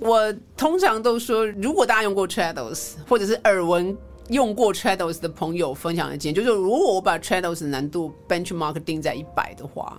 [0.00, 3.96] 我通常都说，如果大家用过 Trados 或者是耳闻
[4.30, 9.96] 用过 Trados 的朋友分享的经验，就是如果我把 Trados 的难度 benchmark 定在一百的话。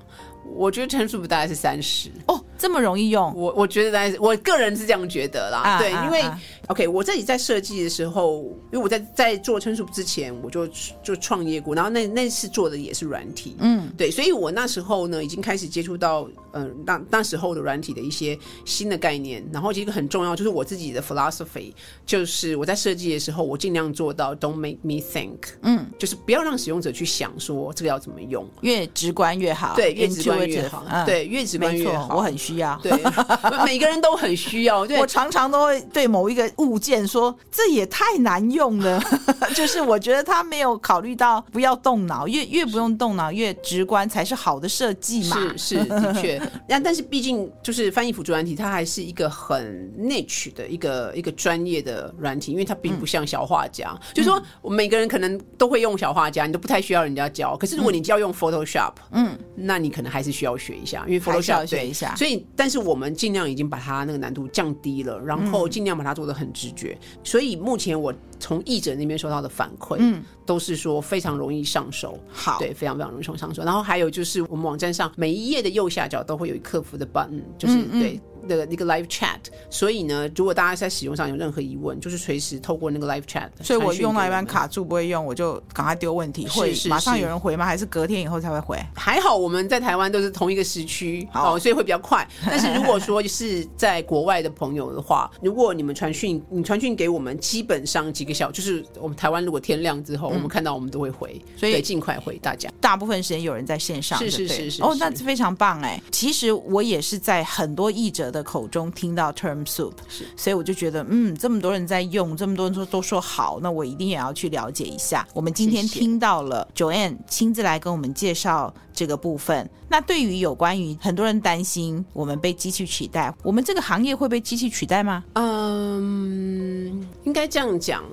[0.57, 3.33] 我觉得 TurnSoup 大概是三十哦，这么容易用？
[3.35, 5.59] 我我觉得大概是，我个人是这样觉得啦。
[5.59, 10.67] 啊、对，因为、啊、OK，我自己在设计的时候，因为我在在做 TurnSoup 之前，我就
[11.03, 16.67] 就创业过，然后那那次做的也是软体，嗯，对，所以我那时候呢，已经开始接触到呃、
[17.11, 19.45] 那时候的软体的一些新的概念。
[19.53, 21.71] 然后一个很重要，就是我自己的 philosophy，
[22.05, 30.46] 就是我在设计的时候，我尽量做到 don't make me think，嗯，就是不要让使用者去想说这个要怎么用，越直观越好，对，越直观。
[30.47, 32.15] 越好，嗯、对，越直观越好。
[32.15, 32.91] 我很需要，对，
[33.65, 34.85] 每个人都很需要。
[34.87, 39.01] 对，我常常都会对某一个物件说：“这也太难用了。
[39.53, 45.37] ”就是我觉得他没有考虑到不要动脑，越越不用动脑，越直观才是好的设计嘛。
[45.55, 46.41] 是是，的确。
[46.67, 53.89] 但但是毕竟就是翻译辅助软体，它还是一个很 niche 的一个一个专业的软体，因为它并不像小画家。
[53.93, 57.57] 嗯、就是说，我每个人可能都会用小画家，你都不太需要人家教。
[57.57, 60.26] 可是如果你要用 Photoshop，嗯，那你可能还是。
[60.27, 66.97] 是需要学一下，因为 Photoshop 学一下，所以但是我们尽量已经把它那个难度降低了，然后尽量把它做得很直觉。
[67.01, 73.63] 嗯、所以目前我从译者那边收到的反馈，嗯，都是说非常容易上手，好，对，非常非常容易上手。
[73.63, 78.21] 然后还有就是我们网站上每一页的右下角都会有一客服的 button，就是嗯嗯对。
[78.47, 83.49] 的那个 live chat，所以呢，如果大家在使用上有任何疑问，就是随时透过那个 live chat。
[83.61, 87.65] 所以我用到一般卡住不会用，我就赶快丢问题，会马上有人回吗？
[87.65, 88.79] 还是隔天以后才会回？
[88.95, 92.25] 还好我们在台湾都是同一个时区，好，所以会比较快。
[92.45, 102.69] 但是如果说是在国外的朋友的话，如果你们传讯，你传讯给我们，基本上几个小，就是我们台湾如果天亮之后，嗯、我们看到我们都会回，所以尽快回大家。
[102.79, 104.83] 大部分时间有人在线上，是是是是，是。
[104.83, 106.01] 哦，那非常棒哎。
[106.11, 108.91] 其实我也是在很多译者的口中。
[108.97, 109.93] 听到 term soup，
[110.35, 115.27] 所以我就觉得，嗯，这么多人在用，这么多人说都说好，那我一定也要去了解一下。
[115.33, 119.69] 我们今天听到了 Joanne 亲自来跟我们介绍这个部分。
[119.89, 125.23] 那对于有关于很多人担心我们被机器取代，我们这个行业会被机器取代吗？
[125.33, 128.03] 嗯，应该这样讲。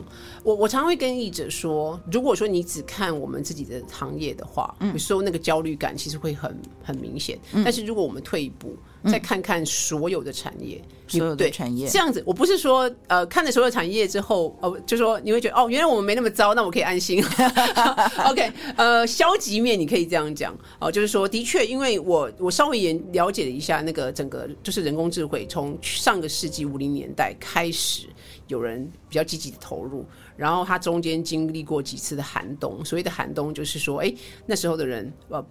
[0.45, 7.39] 我我常会跟译者说，如果说你只看我们自己的行业的话，有时候那个焦虑感其实会很很明显。
[7.65, 8.77] 但是如果我们退一步，
[9.07, 17.25] 再看看所有的产业，所有的产业这样子，我不是说呃看了所有产业之后，哦，就说你会觉得哦，原来我们没那么糟，那我可以安心。
[18.29, 28.09] OK，呃，消极面你可以这样讲哦，就是说的确，因为我我稍微也了解了一下那个整个就是人工智慧，从上个世纪五零年代开始，
[28.49, 30.05] 有人比较积极的投入，
[30.37, 34.15] 然后它中间经历过几次的寒冬，所谓的寒冬就是说，哎，
[34.47, 35.45] 那时候的人呃。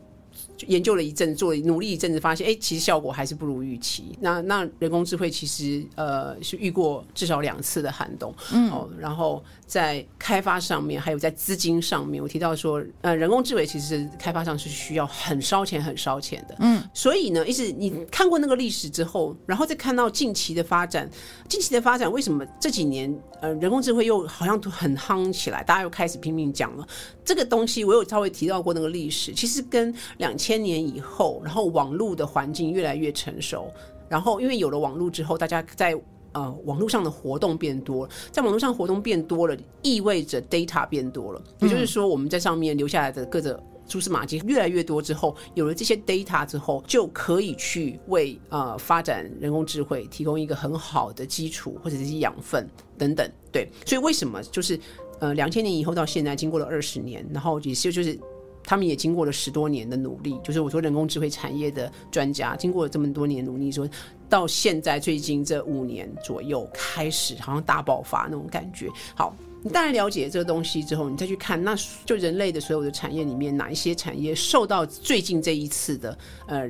[0.66, 4.18] 研究了一阵，做了努力一阵子，发现哎、欸，其实效果还是不如预期。
[4.20, 9.44] 那那人工智慧其实呃是遇过至少两次的寒冬，嗯，哦，然后
[9.74, 21.10] 在开发上面，还有在资金上面，我提到说，呃，人工智慧其实开发上是需要很烧钱、很烧钱的，嗯，所以呢，一直你看过那个历史之后，然后再看到近期的发展，
[21.50, 23.12] 近期的发展为什么这几年
[23.42, 26.88] 呃人工智慧又好像很夯起来，大家又开始拼命讲了
[27.26, 30.54] 这个东西，我有稍微提到过那个历史，其实跟两千。
[30.54, 33.74] 千年以后，然后网络的环境越来越成熟，
[34.08, 35.96] 然后因为有了网络之后，大家在
[36.34, 43.58] 呃网络上的活动变多了，在网络上活动变多了，意味着 data 变多了，也就是说我们在上面留下来的各种
[43.88, 53.30] 蛛丝马迹越来越多之后，有了这些 data 之后，就可以去为呃发展人工智慧提供一个很好的基础或者是养分等等。
[53.52, 54.80] 对，所以为什么就是
[55.20, 58.20] 呃两千年以后到现在经过了二十年，然后也是就是。
[58.64, 63.88] 他们也经过了十多年的努力，就是我说人工智慧产业的专家，经过了这么多年努力，说
[64.30, 68.90] 到现在最近这五年左右开始好像大爆发那种感觉。
[69.16, 76.68] 好，你大概了解这个东西之后，你再去看，那就人类的所有的产业里面，哪一些产业受到最近这一次的呃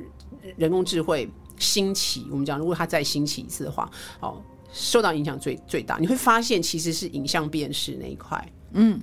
[0.57, 1.29] 人工智慧
[1.59, 2.25] 兴起？
[2.31, 3.89] 我们讲，如果它再兴起一次的话，
[4.19, 4.41] 哦，
[4.71, 8.99] 受到影响最最大，你会发现其实是影像辨识那一块，嗯。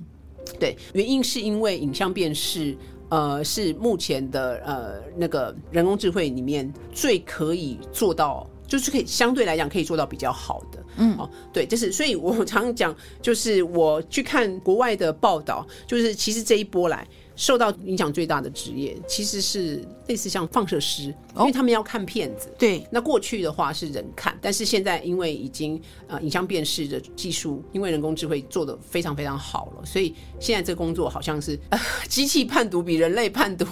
[0.59, 2.75] 对，原因是因为影像辨识，
[3.09, 10.83] 呃，是目前的呃那个人工智慧里面最可以做到，就是可以相对来讲可以做到比较好的。
[10.97, 17.07] 嗯，哦，对，就是所以我常讲，就是我去看国外的报道，就是其实这一波来。
[17.41, 22.53] 受到影响最大的职业其实是类似像放射师，因为他们要看片子。
[22.55, 33.65] 对，那过去的话是人看，但是现在因为已经呃影像辨识的技术，因为人工智慧做的非常非常好了，所以现在这个工作好像是呃 机器判读比人类判读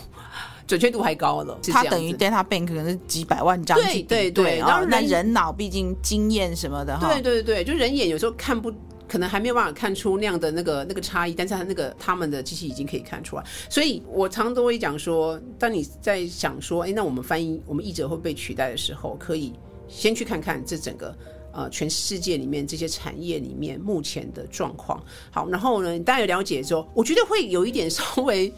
[0.65, 1.55] 准确度还高了。
[1.71, 3.77] 它等于 data bank 可能是几百万张。
[3.77, 7.07] 对对对，然后那人脑毕竟经验什么的哈。
[7.07, 8.73] 对对对，就人眼有时候看不。
[9.09, 13.43] 可能还没有办法看出那样的那个那个差异，但是他那个他们的机器已经可以看出来。
[13.67, 19.51] 所以我常都会讲说，当你在想说，哎，那我们翻译我们译者会被取代的时候，可以
[19.87, 21.17] 先去看看这整个
[21.51, 25.03] 呃全世界里面这些产业里面目前的状况。
[25.31, 28.53] 好，然后呢，大家有了解之后，我觉得会有一点稍微，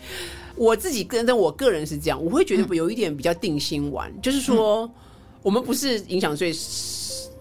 [0.58, 4.92] 我自己跟着我个人是这样，我会觉得有一点比较定心丸，嗯、就是说
[5.42, 6.54] 我们不是影响最。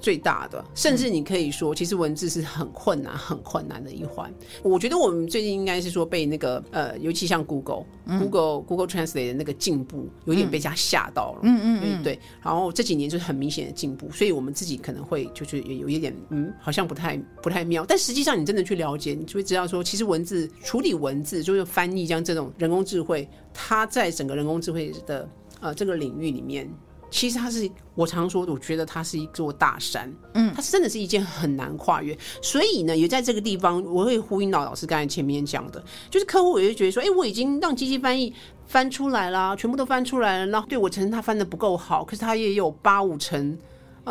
[0.01, 4.33] 最大的，甚至你可以说，其实文字是很困难、很困难的一环。
[4.63, 11.41] 我觉得我们最近应该是说被那个呃，尤其像 Google、嗯、Google、Google Translate 的那个进步，有点被大家吓到了。
[11.43, 12.19] 嗯嗯嗯，对。
[12.43, 17.85] 然后这几年就是很明显的进步，所以我们自己可能会就是也有一点嗯，好像不太不太妙。
[17.87, 25.29] 但实际上，你真的去了解，你就会知道说，其实文字处理文字就是翻译，像这种人工智慧，它在整个人工智慧的
[25.61, 26.69] 呃这个领域里面。
[27.11, 32.17] 其实它是我常说的，我觉得它是一座大山，嗯，它真的是一件很难跨越。
[32.41, 38.33] 所以呢，也在这个地方，我会呼应到老师刚才前面讲的，就是客户也会觉得说，哎，我已经让机器翻译
[38.67, 43.59] 翻出来了，全部都翻出来了，然后对我承认他翻的不够好，可是他也有八五成。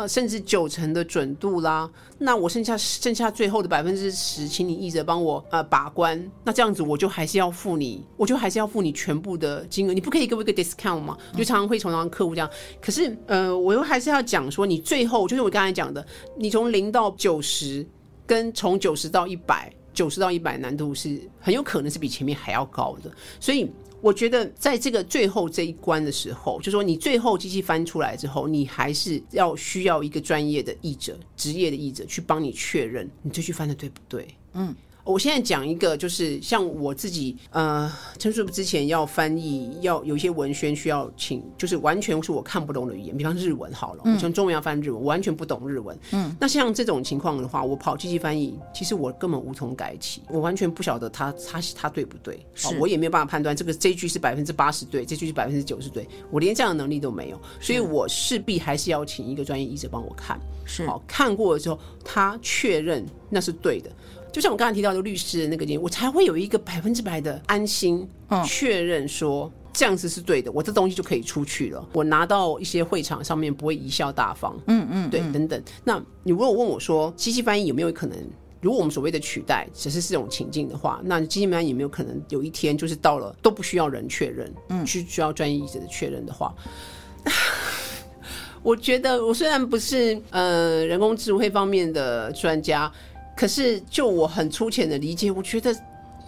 [0.00, 1.86] 呃，甚至九成的准度啦，
[2.16, 6.30] 那我剩下剩下最后的百分之十，请你一直帮我呃把关。
[6.42, 11.18] 那这样子我就还是要付你，我就还是要付你全部的金额，你不可以给我一个 discount 吗？
[11.36, 12.48] 就常常会从常客户这样。
[12.80, 16.02] 可是呃，我又还是要讲说，你最后就是我刚才讲的，
[16.38, 17.86] 你从零到九十，
[18.26, 23.70] 跟从九十到一百，九十到一百难度是很有可能是比前面还要高的，所以。
[24.00, 34.26] 我觉得在这个最后这一关的时候，就说你最后机器翻出来之后，你还是要需要一个专业的译者、职业的译者去帮你确认你这句翻的对不对？
[34.54, 34.74] 嗯。
[35.10, 45.98] 我现在讲一个，就是像我自己，呃，陈述之前要翻译，要有一些文宣需要请，就是完全是我看不懂的语言，比方日文好了，我从中文要翻日文，我完全不懂日文。
[46.12, 52.78] 嗯，那像这种情况的话，我跑机器翻译，其实我根本无从改起，我完全不晓得他他他对不对，是。
[52.78, 60.86] 我也没有办法判断这个这一句是百分之八十对，这句是百分之九十对，我连这样的能力都没有，所以我势必还是要请一个专业译者帮我看，是。
[60.86, 63.90] 好看过了之后，他确认那是对的。
[64.32, 68.08] 就像我刚才提到的律师的那个点，我才会有一个百分之百的安心，
[68.46, 71.88] 确认说这样子是对的，我这东西就可以出去了。
[71.92, 75.62] 我拿到一些会场上面不会贻笑大方，嗯嗯，对，等等。
[75.84, 78.16] 那你如果问我说，机器翻译有没有可能？
[78.60, 86.54] 如果我们所谓的取代只是这种情境的话，那机器翻译有没有可能有一天就是到了都不需要人确认，嗯，需需要专业译者的确认的话，
[88.62, 92.92] 我觉得我虽然不是呃人工智慧方面的专家。
[93.40, 95.74] 可是，就我很粗浅的理解，我觉得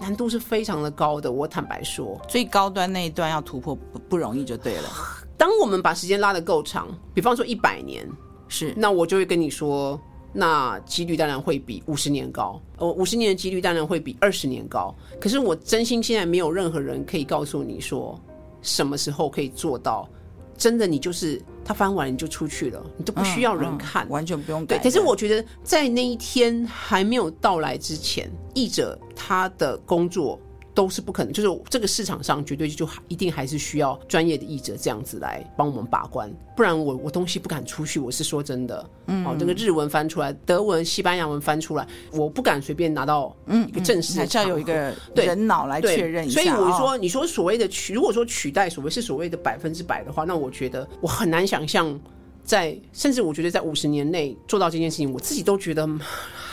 [0.01, 1.31] 难度是非常的高的。
[1.31, 4.89] 我坦白说，最高端那一段要突破不不容易就对了。
[5.37, 8.09] 当我们把时间拉得够长，比方说一百年，
[8.49, 10.01] 是，那我就会跟你说，
[10.33, 12.59] 那几率当然会比五十年高。
[12.79, 14.95] 呃，五十年的几率当然会比二十年高。
[15.21, 18.19] 可是我真心现在没有任何人可以告诉你说，
[18.63, 20.09] 什么时候可以做到。
[20.57, 24.79] 真的，你就是他翻完你就出去了，你都不需要人看，嗯嗯、完全不用改。
[24.79, 30.39] 对，可是我觉得在那一天还没有到来之前，译者他的工作。
[30.75, 38.01] 都是不可能，就是这个市场上绝对就一定还是需要专业的译者这样子来帮我们把关，不然我我东西不敢出去。
[38.01, 43.37] 我是说真的，嗯，哦，这个日文翻出来，德文、西班牙文翻出来，我不敢随便拿到
[43.69, 46.41] 一个正式的，还是要有一个人脑来确认一下。
[46.41, 52.01] 所以我说，你说所谓的取，如果说取代所谓是所谓的百分之百的话，那我觉得我很难想象，
[52.45, 55.87] 在甚至我觉得在五十年内做到这件事情，我自己都觉得。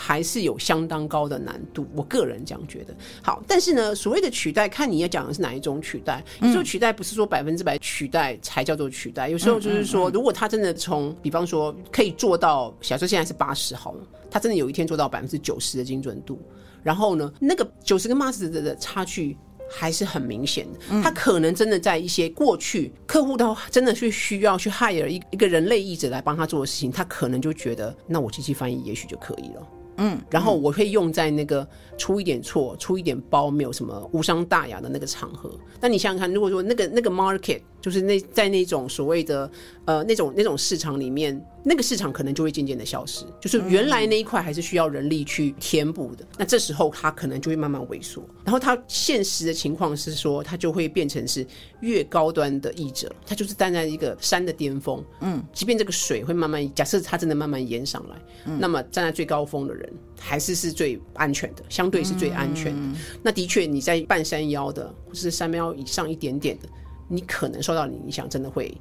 [0.09, 2.95] 还是有相当高的难度，我个人这样觉得。
[3.21, 6.23] 好，但是呢，所谓的取代，看你要讲的是哪一种取代。
[6.41, 16.41] 有时候取代不是说百分之百取代才叫做取代，有时候就是说，如果他真的从，比方说可以做到，假设现在是八十好了，他真的有一天做到百分之九十的精准度，
[16.81, 19.37] 然后呢，那个九十跟八十的差距
[19.69, 21.03] 还是很明显的。
[21.03, 29.61] 他可能真的在一些过去客户都真的是需要去 hire 一一个人类译者来帮他做的事情，他可能就觉得，那我机器翻译也许就可以了。
[29.99, 31.67] 嗯，然后我会用在那个
[31.99, 35.51] 出一点错、出一点包，没有什么无伤大雅的那个场合。
[35.79, 39.49] 那你想想看，如果说那个那个 market 就是那在那种所谓的
[39.85, 41.39] 呃那种那种市场里面。
[41.61, 46.25] 那个市场可能就会渐渐的消失，就是原来那一块还是需要人力去填补的。
[46.37, 48.23] 那这时候它可能就会慢慢萎缩。
[48.45, 51.45] 然后它现实的情况是说，它就会变成是
[51.81, 55.03] 越高端的译者，他就是站在一个山的巅峰。
[55.19, 58.15] 嗯，即便这个水会慢慢，假设它真的慢慢淹上来，
[58.57, 62.99] 那么站在最高峰的人还是是最安全的，相对是最安全的。
[63.23, 66.67] 那的确，你在半山腰的或是山腰以上一点点的，
[67.07, 68.75] 你可能受到你影响，真的会。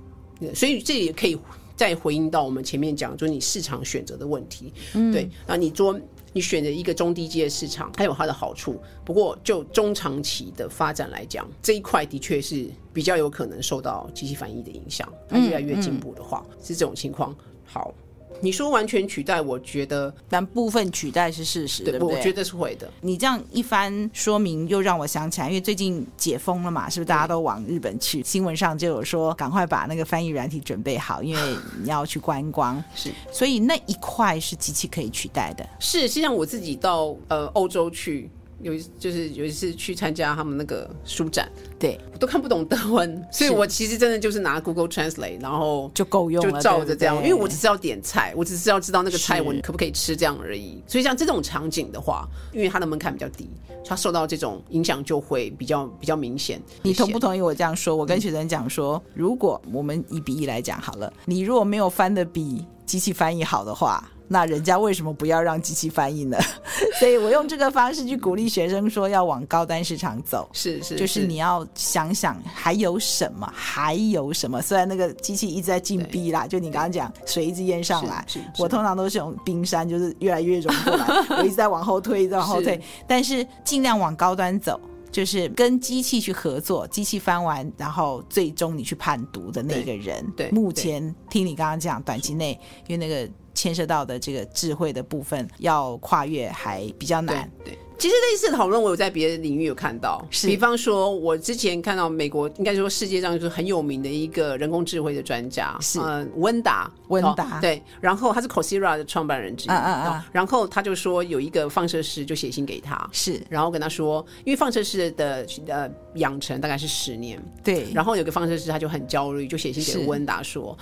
[0.55, 1.39] 所以这也可以。
[1.78, 5.97] 再回应到我们前面讲，就是你市场选择的问题，嗯、对，那你说
[6.32, 17.32] 你选择一个中低阶的市场，它有它的好处，不过就中长期的发展来讲，这一块的确是比较有可能受到机器反应的影响，它越来越进步的话，是这种情况。
[17.64, 17.95] 好。
[18.41, 22.16] 你说完全取代，我觉得但部分取代是事实，对不对？
[22.16, 22.91] 我觉得是会的。
[23.01, 28.22] 你这样一番说明，又让我想起来，因为最近解封了嘛，是不是大家都往日本去？
[28.22, 32.82] 新闻上就有说，赶快把那个翻译软体准备好，因为你要去观光。
[32.95, 35.68] 是，所以那一块是机器可以取代的。
[35.78, 38.30] 是，实际上我自己到呃欧洲去。
[38.61, 50.83] 有一就是有一次去参加他们那个书展，对，我都看不懂德文，所以我其实真的就是拿 Google Translate，然后就够用了，就照着这样，因为我只是要点菜，我只是要知道那个菜我可不可以吃这样而已。
[50.87, 53.49] 所以像这种场景的话，因为它的门槛比较低，
[53.85, 56.61] 它受到这种影响就会比较比较明显。
[56.83, 57.95] 你同不同意我这样说？
[57.95, 64.11] 我跟学生讲说，如果我们一比一来讲好了，你如果没有翻的比机器翻译好的话。
[64.29, 66.39] 那人家为什么不要让机器翻译呢？
[67.01, 74.61] 所以我用这个方式去鼓励学生说要往高端市场走，是是，就是你要想想还有什么，还有什么。
[74.61, 78.24] 虽然那个机器一直在进逼啦，就你刚刚讲水一直淹上来，
[78.59, 81.07] 我通常都是用冰山，就是越来越融过来，
[81.39, 90.24] 我一直在往后推，一直在往后推，但是尽量往高端走，就是跟机器去合作，机器翻完，然后最终你去判读的那个人。
[90.37, 93.31] 对，目前听你刚刚讲，短期内因为那个。
[93.55, 97.51] 牵涉到的这个智慧的部分要跨越还比较难。
[97.65, 97.79] 对。
[97.99, 100.25] 其实类似的讨论，我有在别的领域有看到。
[100.31, 107.83] 是，比方说，我之前看到美国，应该说世界上就是很有名的一个人工智慧的专家，是嗯，温达，温达，对。
[108.01, 110.23] 然后他是 Coursera 的创办人之一，嗯嗯嗯。
[110.31, 117.89] 然后他就说，有一个放射师就写信给他，是，然后跟他说，因为放射师的呃养成大概是十年，对。
[117.93, 120.79] 然后有个放射师他就很焦虑，就写信给温达说，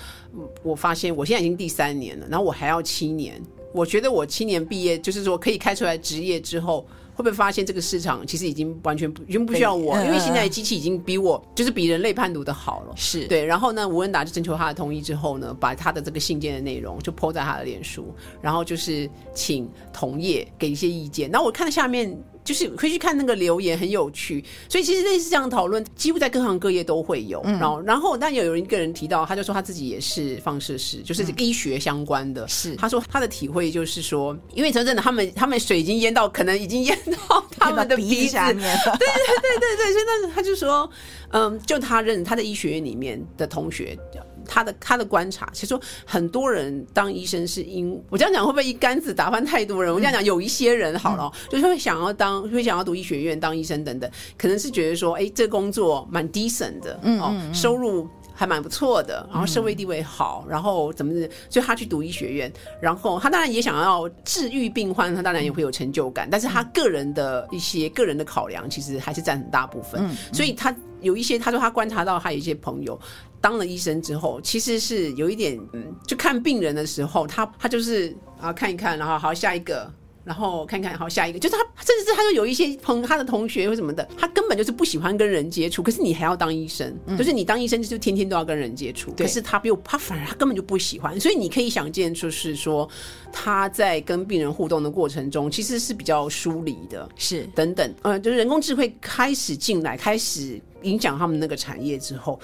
[0.62, 3.42] 我发现我现在已经第三年了，然后我还要七年，
[3.72, 6.86] 我觉得我七年毕业，就是说可以开出来职业之后。
[7.16, 12.92] 会不会发现这个市场其实已经完全不已经不需要我，因为现在机器已经比我就是比人类判读的好了。
[12.94, 21.30] 是对，然后呢，吴文达就征求他的同意之后呢，把他的这个信件的内容就 po 在他的脸书，然后就是请同业给一些意见。
[21.30, 22.16] 然后我看到下面。
[22.46, 24.42] 就是可以去看那个留言，很有趣。
[24.68, 27.42] 所以其实类似这样讨论，几乎在各行各业都会有。
[27.42, 32.46] 然后，然后但有有一个人提到，他就说他自己也是放射师，就是医学相关的。
[32.46, 36.96] 是，他说他的体会就是说，因为真正的他们，他们水已经淹到，可能已经淹
[37.28, 38.96] 到他们的鼻子下面了。
[38.96, 40.88] 对对对对对，所以那他就说，
[41.32, 43.98] 嗯，就他认他的医学院里面的同学。
[44.46, 49.92] 他的他的观察，其实说很多人当医生是因我这样讲会不会一竿子打翻太多人？
[49.92, 58.08] 我这样讲有一些人好了，嗯、就是会想要当会想要读医学院当医生等等，可能是觉得说，哎，这工作蛮 decent 的，嗯，嗯，收入。
[58.38, 70.06] 还蛮不错的，然后社会地位好，嗯、然后怎么的，所以他去读医学院，然后他当然也想要治愈病患，他当然也会有成就感，但是他个人的一些个人的考量，其实还是占很大部分。
[70.34, 73.00] 所以他有一些，他说他观察到他有一些朋友
[73.46, 79.88] 当了医生之后，其实是有一点，嗯，就看病人的时候，他他就是啊看一看，然后好下一个。
[80.24, 85.84] 然后看看，好下一个，就是他，甚至是他就有一些朋他的同学或什么的，他根本就是不喜欢跟人接触。
[85.84, 89.12] 可是你还要当医生，嗯、就是你当医生就是天天都要跟人接触。
[89.12, 92.88] 可是他又他反而他根本就不喜欢，所以你可以想见，就是说
[93.32, 97.94] 他在跟病人互动的过程中，其实是比较疏离的，是等等。
[98.02, 102.40] 呃，就是人工智慧开始进来，开始影响他们那个产业之后，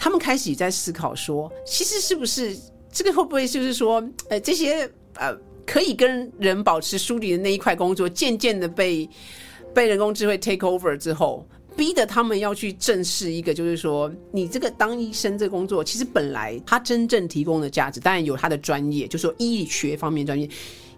[0.00, 2.56] 他们开始在思考说，其实是不是
[2.90, 5.36] 这个会不会就是说，呃，这些呃。
[5.66, 9.08] 可以跟人保持疏离的那一块工作，渐渐的被
[9.72, 11.46] 被人工智慧 take over 之后，
[11.76, 20.48] 逼得他们要去正视一个，就是说，你这个当医生这工作，其实本来他真正提供的价值，当然有他的专业，就是说医学方面专业。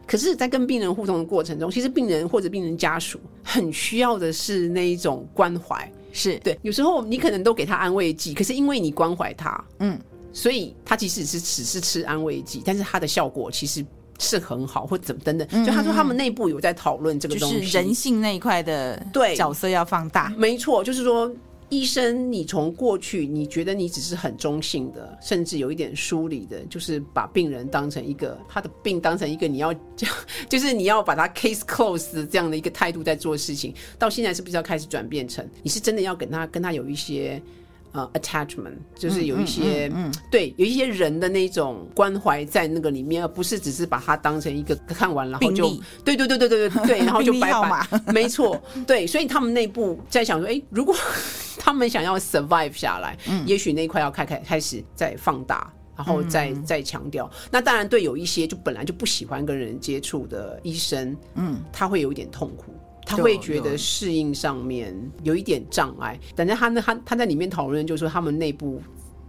[0.07, 6.59] 可是，在跟病人互动的过程中，其实病人或者病人家属很需要的是那一种关怀，是对。
[6.63, 9.99] 有时候你可能都给他安慰剂，可是因为你关怀他，嗯，
[10.33, 13.85] 所以他即使是只是吃安慰剂，但是他的效果其实。
[14.19, 20.29] 是很好，或怎么等等，就他说他们内部有在讨论这个东西，就是人性那一块的对角色要放大。
[20.37, 21.29] 没错，就是说
[21.73, 29.73] 医生，你从过去你觉得你只是很中性的，甚至有一点疏离的，就是把病人当成一个他的病当成一个你要，
[30.51, 37.43] 就是你要把他 case close 这样的一个态度在做事情，到现在是不是要开始转变成你是真的要跟他跟他有一些。
[37.93, 45.69] 呃、uh，attachment 就是有一些，嗯，嗯嗯嗯对，有一些人的那种关怀在那个里面，而不是只是把它当成一个看完然后就，
[46.05, 50.95] 对对对对对对对，然后就拜拜，没错，对，所以他们内部在想说，哎、欸，如果
[51.59, 57.31] 他们想要 survive 下来，嗯，也许那一块要开开开始再放大，然后再再强调。
[57.51, 62.75] 那当然，对有一些就本来就不喜欢跟人接触的医生，嗯，他会有一点痛苦。
[63.05, 68.81] 他会觉得适应上面有一点障碍，反正他那他他在里面讨论，就是说他们内部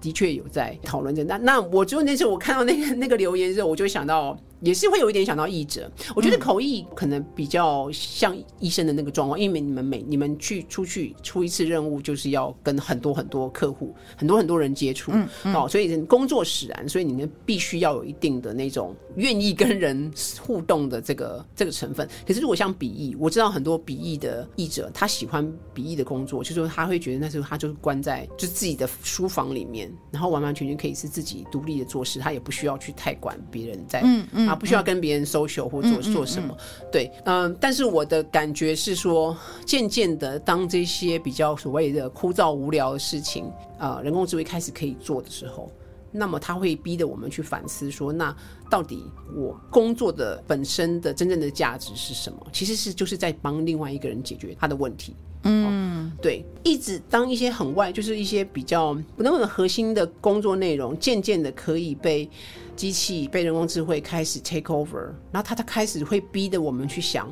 [0.01, 1.23] 的确有在讨论着。
[1.23, 4.37] 那那我就那时候我看到那个那个留言的时候，我就想到。
[4.63, 15.11] 也是会有一点想到译者，我觉得口译可能比较像医生的那个状况，因为你们每你们去出去出一次任务，就是要跟很多很多客户、很多很多人接触，
[15.53, 20.09] 哦，所以工作使然，所以你们必须要有一定的那种愿意跟人
[20.39, 22.07] 互动的这个这个成分。
[22.25, 34.52] 可是如果像笔译，我知道很多笔译的译者，他喜欢笔译的工作，就是说他会觉得那时候他就是关在就是自己的书房里面，然后完完全全可以是自己独立的做事，他也不需要去太管别人在嗯嗯。
[34.55, 36.55] 不需要跟别人 social 或做做什么，
[36.91, 39.35] 对，嗯，但是我的感觉是说，
[39.65, 45.71] 渐渐的，当这些比较所谓的枯燥无聊的事情，啊，人工智慧开始可以做的时候，
[46.11, 48.35] 那么它会逼得我们去反思说，那
[48.69, 49.03] 到底
[49.35, 52.39] 我工作的本身的真正的价值是什么？
[52.51, 55.15] 其实是就是在帮另外一个人解决他的问题。
[55.43, 62.29] 嗯，对，一直当一些很外，就是一些比较不那么核心的工作内容，渐渐的可以被。
[62.75, 64.97] 机器被人工智慧开始 take over，
[65.31, 67.31] 然后它它开始会逼得我们去想，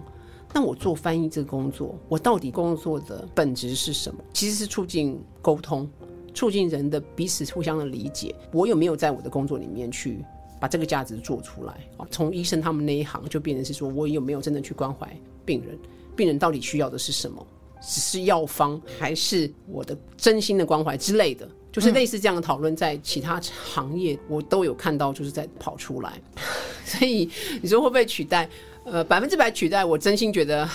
[0.53, 4.23] 那我做翻译这个工作，我到底工作的本质是什么？
[4.33, 5.89] 其实是促进沟通，
[6.35, 8.35] 促进人的彼此互相的理解。
[8.51, 10.23] 我有没有在我的工作里面去
[10.59, 11.73] 把这个价值做出来？
[11.97, 15.11] 啊从医生他们那一行就变成是说，我有没有真的去关怀
[15.43, 15.75] 病人？
[16.15, 17.43] 病人到底需要的是什么？
[17.81, 21.49] 只是药方，还是我的真心的关怀之类的？
[21.71, 26.21] 就是类似这样的讨论，在其他行业我都有看到，就是在跑出来。
[26.85, 27.29] 所以
[27.61, 28.49] 你说会不会取代？
[28.83, 30.67] 呃，百分之百取代，我真心觉得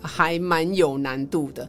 [0.00, 1.68] 还蛮有难度的。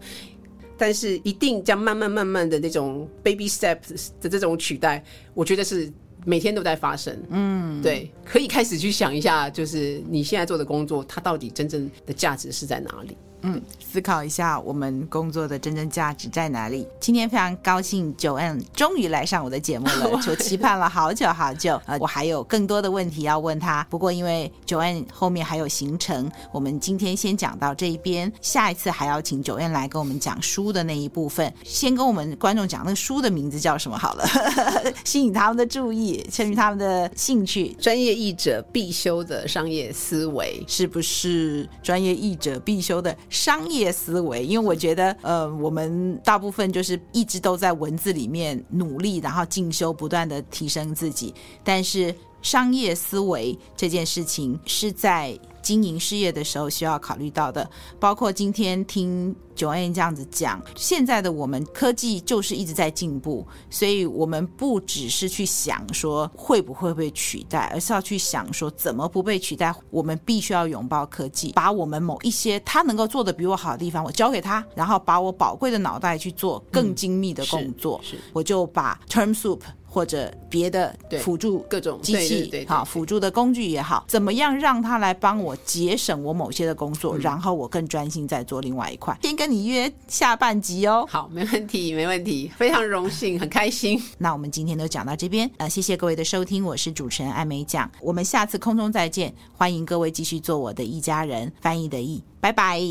[0.77, 5.03] 但是一定将慢慢慢慢的那种 baby steps 的这种取代，
[5.33, 5.91] 我觉得是
[6.25, 7.17] 每天都在发生。
[7.29, 13.17] 嗯，对，可以开始去想一下，就是你现在做的工作，它到底真正的价值是在哪里？
[13.43, 16.87] 嗯，思考一下我们工作的真正价值在哪里。
[16.99, 21.79] 今天非常高兴，Joanne 终于来上我的节目了， 就期盼了好久好久。
[21.85, 28.31] 呃，我还有更多的问题要问他，不过因为 Joanne 后面还有行程，我们今天先讲到这一边。
[28.41, 31.53] 下一次还要请 Joanne 来跟我们讲书的那一部分。
[31.65, 34.25] 先跟我们观众讲那个书的名字叫什么好了，
[35.03, 37.75] 吸引他们的注意，趁于他们的兴趣。
[37.79, 43.13] 专业译者必修的商业思维，是不是专业译者必修的？
[43.33, 51.33] 商业思维，因为我觉得，呃，我们大部分就是一直都在文字里面努力，然后进修，不断的提升自己。
[51.63, 52.13] 但是
[52.43, 57.67] 商业思维这件事情是在经营事业的时候需要考虑到的，
[57.97, 69.73] 包括今天听 Joanne 这样子讲，现在的我们科技就是一直在进步，所以我们不只是去想说会不会被取代，而是要去想说怎么不被取代。
[69.89, 78.01] 我们必须要拥抱科技，把我们某一些他能够做得比我好的地方，我交给他，然后把我宝贵的脑袋去做更精密的工作。
[78.33, 79.61] 我就把 TermSoup。
[79.93, 89.15] 或者别的辅助各种机器，好辅助的工具也好，怎么样让它来帮我节省我某些的工作，嗯、然后我更专心在做另外一块。
[89.21, 91.05] 先跟你约下半集哦。
[91.07, 94.01] 好，没问题，没问题，非常荣幸，很开心。
[94.17, 102.81] 那我们今天都讲到这边，呃，谢谢各位的收听，我是主持人艾美奖，我们下次空中再见，欢迎各位继续做我的一家人，翻译的译，拜拜，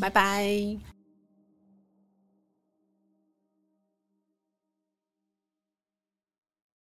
[0.00, 0.95] 拜拜。